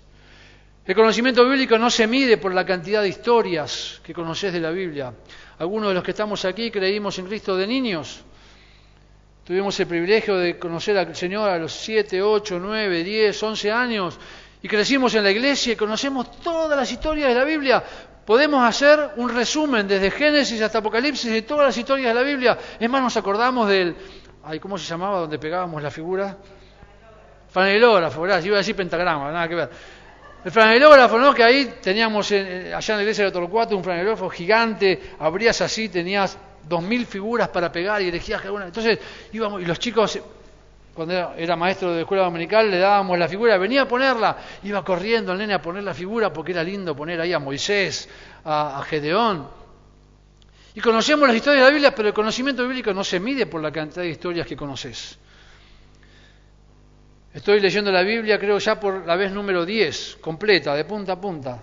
[0.86, 4.70] El conocimiento bíblico no se mide por la cantidad de historias que conoces de la
[4.70, 5.12] Biblia.
[5.58, 8.22] Algunos de los que estamos aquí creímos en Cristo de niños.
[9.44, 14.18] Tuvimos el privilegio de conocer al Señor a los 7, 8, 9, 10, 11 años
[14.62, 17.84] y crecimos en la iglesia y conocemos todas las historias de la Biblia,
[18.24, 22.58] Podemos hacer un resumen desde Génesis hasta Apocalipsis de todas las historias de la Biblia.
[22.80, 23.94] Es más, nos acordamos del...
[24.44, 26.36] Ay, ¿Cómo se llamaba donde pegábamos la figura?
[27.50, 28.42] Franelógrafo, ¿verdad?
[28.42, 29.70] iba a decir pentagrama, nada que ver.
[30.42, 31.34] El franelógrafo, ¿no?
[31.34, 36.38] Que ahí teníamos allá en la iglesia de Torcuato un franelógrafo gigante, abrías así, tenías
[36.68, 38.66] dos mil figuras para pegar y elegías cada una.
[38.66, 38.98] Entonces
[39.32, 40.20] íbamos, y los chicos
[40.94, 45.32] cuando era maestro de escuela dominical, le dábamos la figura, venía a ponerla, iba corriendo
[45.32, 48.08] el nene a poner la figura porque era lindo poner ahí a Moisés,
[48.44, 49.48] a, Gedeón.
[50.74, 53.60] Y conocemos las historias de la Biblia, pero el conocimiento bíblico no se mide por
[53.60, 55.18] la cantidad de historias que conoces.
[57.32, 61.20] Estoy leyendo la Biblia, creo ya por la vez número 10, completa, de punta a
[61.20, 61.62] punta.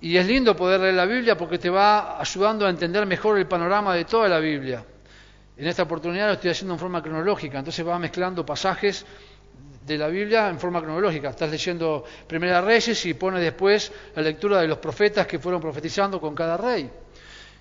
[0.00, 3.46] Y es lindo poder leer la Biblia porque te va ayudando a entender mejor el
[3.46, 4.84] panorama de toda la Biblia.
[5.56, 9.04] En esta oportunidad lo estoy haciendo en forma cronológica, entonces va mezclando pasajes
[9.84, 11.30] de la Biblia en forma cronológica.
[11.30, 16.20] Estás leyendo Primera Reyes y pone después la lectura de los profetas que fueron profetizando
[16.20, 16.88] con cada rey.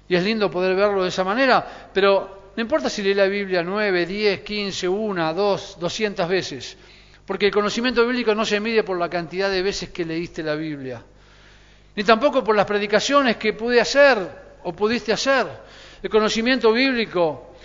[0.07, 3.63] Y es lindo poder verlo de esa manera, pero no importa si lee la Biblia
[3.63, 6.77] nueve, diez, quince, una, dos, doscientas veces,
[7.25, 10.55] porque el conocimiento bíblico no se mide por la cantidad de veces que leíste la
[10.55, 11.03] Biblia,
[11.97, 14.19] ni tampoco por las predicaciones que pude hacer
[14.63, 15.47] o pudiste hacer.
[16.03, 17.55] El conocimiento bíblico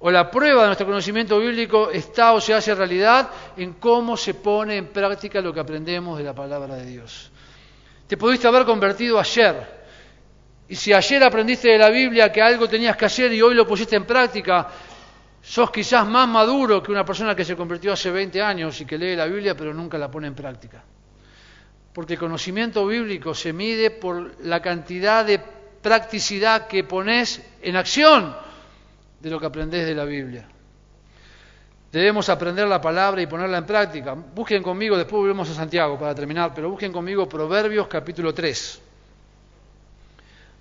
[0.00, 4.34] o la prueba de nuestro conocimiento bíblico está o se hace realidad en cómo se
[4.34, 7.30] pone en práctica lo que aprendemos de la palabra de Dios.
[8.08, 9.64] Te pudiste haber convertido ayer.
[10.68, 13.64] Y si ayer aprendiste de la Biblia que algo tenías que hacer y hoy lo
[13.64, 14.66] pusiste en práctica,
[15.40, 18.98] sos quizás más maduro que una persona que se convirtió hace 20 años y que
[18.98, 20.82] lee la Biblia pero nunca la pone en práctica.
[21.92, 25.38] Porque el conocimiento bíblico se mide por la cantidad de
[25.82, 28.34] practicidad que pones en acción
[29.20, 30.48] de lo que aprendés de la Biblia.
[31.92, 34.14] Debemos aprender la palabra y ponerla en práctica.
[34.14, 38.80] Busquen conmigo, después volvemos a Santiago para terminar, pero busquen conmigo Proverbios capítulo 3,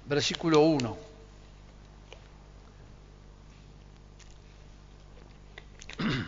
[0.07, 0.97] versículo 1.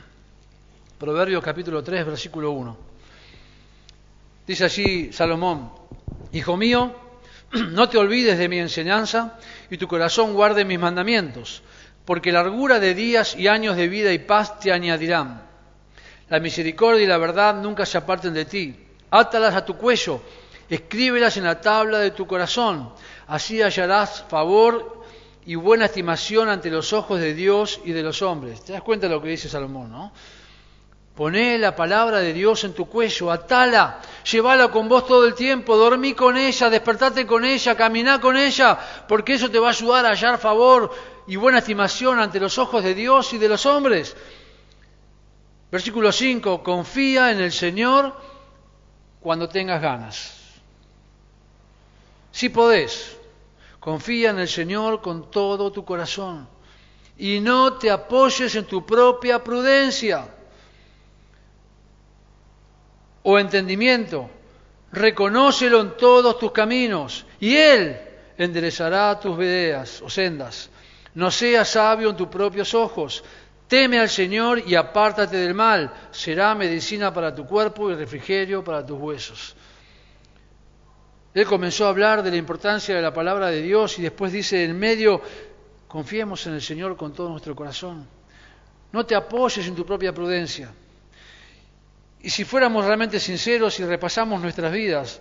[1.00, 2.93] Proverbios capítulo 3, versículo 1.
[4.46, 5.72] Dice allí Salomón,
[6.32, 6.96] Hijo mío,
[7.52, 9.38] no te olvides de mi enseñanza
[9.70, 11.64] y tu corazón guarde mis mandamientos
[12.06, 15.44] porque largura de días y años de vida y paz te añadirán.
[16.30, 18.76] La misericordia y la verdad nunca se aparten de ti.
[19.12, 20.22] Átalas a tu cuello,
[20.70, 22.92] escríbelas en la tabla de tu corazón.
[23.28, 25.04] Así hallarás favor
[25.46, 28.64] y buena estimación ante los ojos de Dios y de los hombres.
[28.64, 30.12] ¿Te das cuenta de lo que dice Salomón, no?
[31.16, 35.78] Poné la palabra de Dios en tu cuello, atala, llévala con vos todo el tiempo,
[35.78, 40.08] dormí con ella, despertate con ella, caminá con ella, porque eso te va a ayudar
[40.08, 40.92] a hallar favor
[41.28, 44.16] y buena estimación ante los ojos de Dios y de los hombres.
[45.72, 48.16] Versículo 5, confía en el Señor
[49.20, 50.40] cuando tengas ganas.
[52.32, 53.16] Si podés,
[53.80, 56.48] confía en el Señor con todo tu corazón
[57.20, 60.28] y no te apoyes en tu propia prudencia
[63.24, 64.30] o entendimiento.
[64.92, 68.00] Reconócelo en todos tus caminos y Él
[68.38, 70.70] enderezará tus veredas o sendas.
[71.16, 73.24] No seas sabio en tus propios ojos.
[73.68, 75.92] Teme al Señor y apártate del mal.
[76.12, 79.56] Será medicina para tu cuerpo y refrigerio para tus huesos.
[81.34, 84.64] Él comenzó a hablar de la importancia de la palabra de Dios y después dice
[84.64, 85.22] en medio,
[85.88, 88.06] confiemos en el Señor con todo nuestro corazón.
[88.92, 90.72] No te apoyes en tu propia prudencia.
[92.24, 95.20] Y si fuéramos realmente sinceros y repasamos nuestras vidas,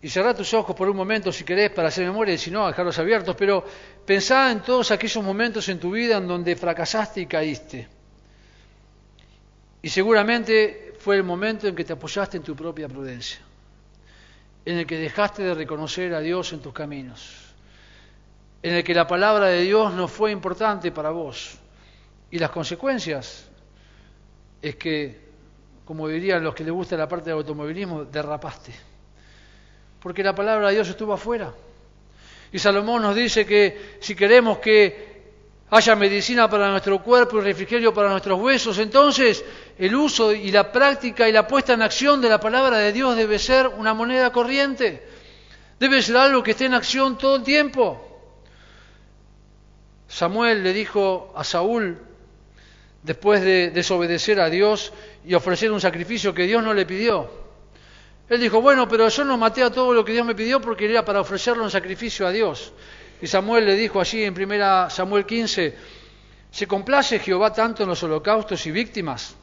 [0.00, 2.66] y cerrá tus ojos por un momento si querés para hacer memoria y si no,
[2.68, 3.64] dejarlos abiertos, pero
[4.06, 7.88] pensá en todos aquellos momentos en tu vida en donde fracasaste y caíste.
[9.82, 13.40] Y seguramente fue el momento en que te apoyaste en tu propia prudencia,
[14.64, 17.54] en el que dejaste de reconocer a Dios en tus caminos,
[18.62, 21.58] en el que la palabra de Dios no fue importante para vos.
[22.30, 23.48] Y las consecuencias
[24.68, 25.20] es que,
[25.84, 28.72] como dirían los que les gusta la parte del automovilismo, derrapaste
[30.04, 31.50] porque la palabra de Dios estuvo afuera.
[32.52, 35.22] Y Salomón nos dice que si queremos que
[35.70, 39.42] haya medicina para nuestro cuerpo y refrigerio para nuestros huesos, entonces
[39.78, 43.16] el uso y la práctica y la puesta en acción de la palabra de Dios
[43.16, 45.02] debe ser una moneda corriente.
[45.80, 47.98] Debe ser algo que esté en acción todo el tiempo.
[50.06, 51.98] Samuel le dijo a Saúl,
[53.04, 54.92] después de desobedecer a Dios
[55.24, 57.30] y ofrecer un sacrificio que Dios no le pidió,
[58.28, 60.90] él dijo, bueno, pero yo no maté a todo lo que Dios me pidió porque
[60.90, 62.72] era para ofrecerlo en sacrificio a Dios.
[63.20, 65.76] Y Samuel le dijo allí en 1 Samuel 15,
[66.50, 69.36] ¿se complace Jehová tanto en los holocaustos y víctimas?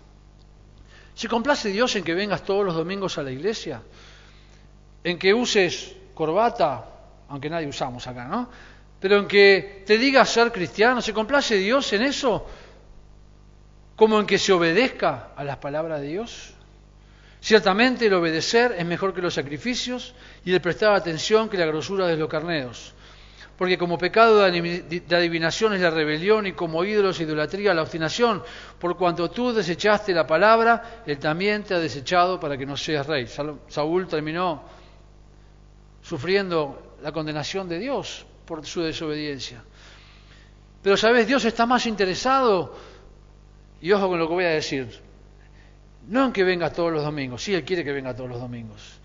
[1.14, 3.84] ¿Se complace Dios en que vengas todos los domingos a la iglesia?
[5.04, 6.86] ¿En que uses corbata?
[7.30, 8.50] Aunque nadie usamos acá, ¿no?
[9.00, 12.48] Pero en que te digas ser cristiano, ¿se complace Dios en eso?
[13.96, 16.54] ¿Como en que se obedezca a las palabras de Dios?
[17.42, 20.14] Ciertamente el obedecer es mejor que los sacrificios
[20.46, 22.94] y el prestar atención que la grosura de los carneos.
[23.58, 28.44] Porque como pecado de adivinación es la rebelión y como ídolos idolatría la obstinación,
[28.80, 33.06] por cuanto tú desechaste la palabra, él también te ha desechado para que no seas
[33.06, 33.28] rey.
[33.68, 34.64] Saúl terminó
[36.02, 39.64] sufriendo la condenación de Dios por su desobediencia.
[40.82, 42.76] Pero sabes, Dios está más interesado,
[43.82, 44.88] y ojo con lo que voy a decir,
[46.08, 49.00] no en que venga todos los domingos, sí, Él quiere que venga todos los domingos.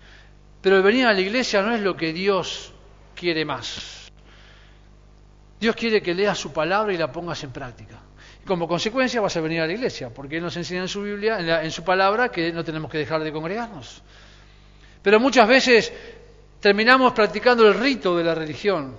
[0.61, 2.73] Pero el venir a la iglesia no es lo que Dios
[3.15, 4.11] quiere más.
[5.59, 7.99] Dios quiere que leas su palabra y la pongas en práctica.
[8.43, 11.01] Y como consecuencia vas a venir a la iglesia, porque Él nos enseña en su
[11.01, 14.03] Biblia, en, en su palabra, que no tenemos que dejar de congregarnos.
[15.01, 15.91] Pero muchas veces
[16.59, 18.95] terminamos practicando el rito de la religión,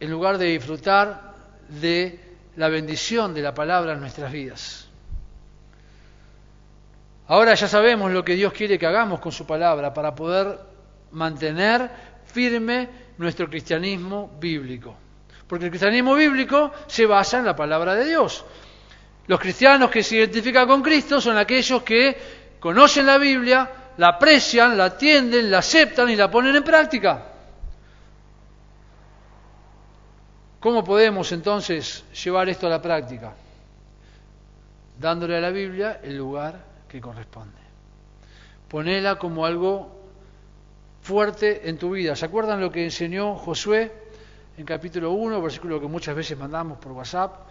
[0.00, 1.34] en lugar de disfrutar
[1.68, 4.88] de la bendición de la palabra en nuestras vidas.
[7.26, 10.58] Ahora ya sabemos lo que Dios quiere que hagamos con su palabra para poder
[11.12, 11.90] mantener
[12.26, 12.88] firme
[13.18, 14.94] nuestro cristianismo bíblico.
[15.46, 18.44] Porque el cristianismo bíblico se basa en la palabra de Dios.
[19.26, 22.16] Los cristianos que se identifican con Cristo son aquellos que
[22.60, 27.33] conocen la Biblia, la aprecian, la atienden, la aceptan y la ponen en práctica.
[30.64, 33.34] ¿Cómo podemos entonces llevar esto a la práctica?
[34.98, 36.58] Dándole a la Biblia el lugar
[36.88, 37.60] que corresponde.
[38.66, 39.94] Ponela como algo
[41.02, 42.16] fuerte en tu vida.
[42.16, 43.92] ¿Se acuerdan lo que enseñó Josué
[44.56, 47.46] en capítulo 1, versículo que muchas veces mandamos por WhatsApp?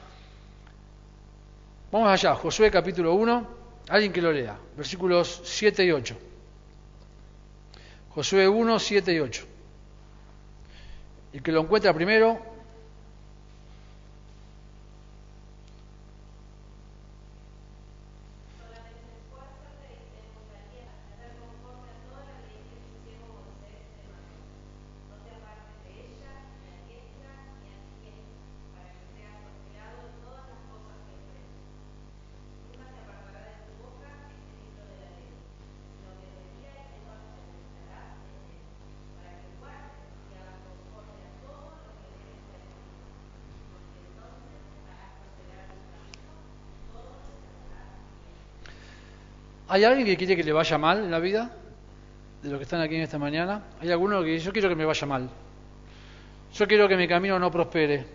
[1.91, 3.47] Vamos allá, Josué capítulo 1,
[3.89, 6.17] alguien que lo lea, versículos 7 y 8.
[8.09, 9.45] Josué 1, 7 y 8.
[11.33, 12.52] El que lo encuentra primero,
[49.67, 51.51] ¿Hay alguien que quiere que le vaya mal en la vida?
[52.41, 53.63] De los que están aquí en esta mañana.
[53.79, 55.29] ¿Hay alguno que dice, yo quiero que me vaya mal?
[56.53, 58.05] Yo quiero que mi camino no prospere.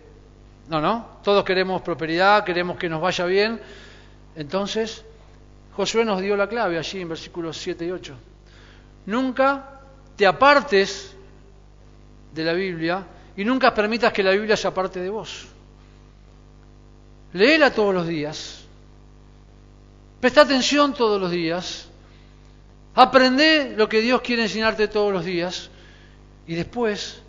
[0.69, 1.19] No, no.
[1.23, 3.59] Todos queremos prosperidad, queremos que nos vaya bien.
[4.35, 5.03] Entonces,
[5.75, 8.15] Josué nos dio la clave allí en versículos 7 y 8.
[9.07, 9.81] Nunca
[10.15, 11.15] te apartes
[12.33, 15.47] de la Biblia y nunca permitas que la Biblia se aparte de vos.
[17.33, 18.58] Léela todos los días.
[20.19, 21.87] Presta atención todos los días.
[22.95, 25.69] Aprende lo que Dios quiere enseñarte todos los días.
[26.45, 27.21] Y después,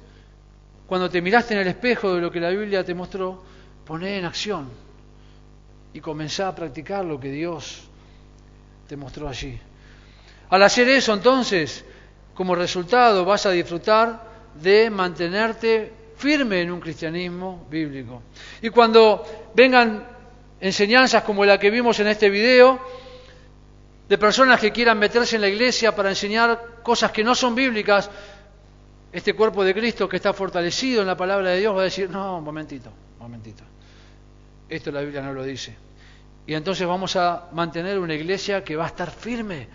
[0.87, 3.43] cuando te miraste en el espejo de lo que la Biblia te mostró,
[3.85, 4.69] poné en acción
[5.93, 7.83] y comenzá a practicar lo que Dios
[8.89, 9.59] te mostró allí.
[10.49, 11.85] Al hacer eso, entonces,
[12.35, 14.29] como resultado, vas a disfrutar
[14.61, 18.23] de mantenerte firme en un cristianismo bíblico.
[18.63, 20.10] Y cuando vengan
[20.61, 22.81] enseñanzas como la que vimos en este video,
[24.09, 28.11] de personas que quieran meterse en la iglesia para enseñar cosas que no son bíblicas,
[29.13, 32.11] este cuerpo de Cristo que está fortalecido en la palabra de Dios va a decir,
[32.11, 33.63] no, un momentito, un momentito.
[34.69, 35.77] Esto la Biblia no lo dice.
[36.47, 39.69] Y entonces vamos a mantener una iglesia que va a estar firme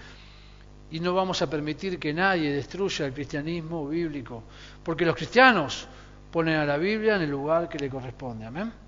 [0.92, 4.44] y no vamos a permitir que nadie destruya el cristianismo bíblico,
[4.84, 5.88] porque los cristianos
[6.32, 8.46] ponen a la Biblia en el lugar que le corresponde.
[8.46, 8.85] Amén.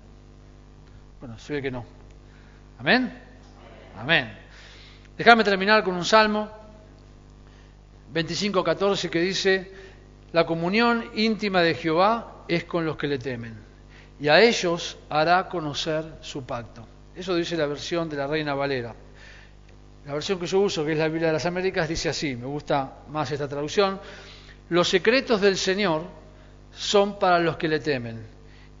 [1.20, 1.84] Bueno, se ve que no.
[2.78, 3.12] Amén.
[3.96, 4.38] Amén.
[5.16, 6.48] Déjame terminar con un salmo
[8.14, 9.72] 25.14 que dice,
[10.32, 13.54] la comunión íntima de Jehová es con los que le temen,
[14.20, 16.86] y a ellos hará conocer su pacto.
[17.16, 18.94] Eso dice la versión de la Reina Valera.
[20.06, 22.46] La versión que yo uso, que es la Biblia de las Américas, dice así, me
[22.46, 24.00] gusta más esta traducción,
[24.70, 26.04] los secretos del Señor
[26.72, 28.24] son para los que le temen,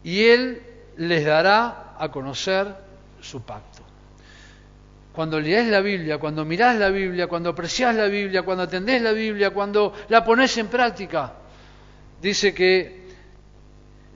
[0.04, 0.62] y Él
[0.98, 2.74] les dará a conocer
[3.20, 3.82] su pacto.
[5.12, 9.12] Cuando lees la Biblia, cuando mirás la Biblia, cuando apreciás la Biblia, cuando atendés la
[9.12, 11.34] Biblia, cuando la pones en práctica,
[12.20, 13.08] dice que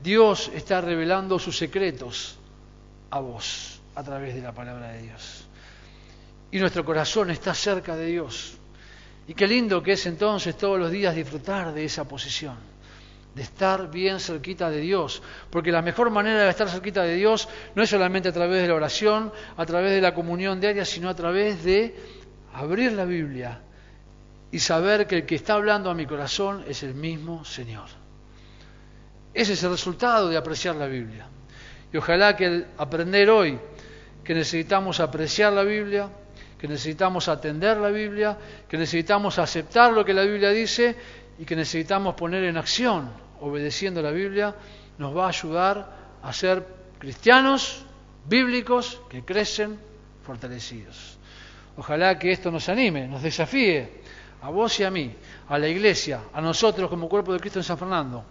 [0.02, 2.38] Dios está revelando sus secretos
[3.10, 5.46] a vos a través de la palabra de Dios.
[6.50, 8.56] Y nuestro corazón está cerca de Dios.
[9.26, 12.71] Y qué lindo que es entonces todos los días disfrutar de esa posición
[13.34, 17.48] de estar bien cerquita de Dios, porque la mejor manera de estar cerquita de Dios
[17.74, 21.08] no es solamente a través de la oración, a través de la comunión diaria, sino
[21.08, 21.96] a través de
[22.52, 23.62] abrir la Biblia
[24.50, 27.88] y saber que el que está hablando a mi corazón es el mismo Señor.
[29.32, 31.26] Ese es el resultado de apreciar la Biblia.
[31.90, 33.58] Y ojalá que aprender hoy
[34.22, 36.10] que necesitamos apreciar la Biblia,
[36.58, 40.94] que necesitamos atender la Biblia, que necesitamos aceptar lo que la Biblia dice
[41.38, 43.10] y que necesitamos poner en acción,
[43.40, 44.54] obedeciendo la Biblia,
[44.98, 46.66] nos va a ayudar a ser
[46.98, 47.84] cristianos
[48.26, 49.78] bíblicos que crecen
[50.24, 51.18] fortalecidos.
[51.76, 54.02] Ojalá que esto nos anime, nos desafíe
[54.42, 55.14] a vos y a mí,
[55.48, 58.24] a la iglesia, a nosotros como cuerpo de Cristo en San Fernando,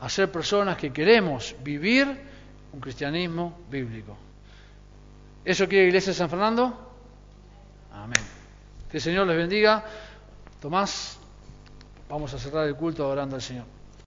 [0.00, 2.06] a ser personas que queremos vivir
[2.72, 4.16] un cristianismo bíblico.
[5.44, 6.92] ¿Eso quiere la iglesia de San Fernando?
[7.92, 8.22] Amén.
[8.90, 9.84] Que el Señor les bendiga.
[10.60, 11.21] Tomás.
[12.12, 13.64] Vamos a cerrar el culto adorando al Señor.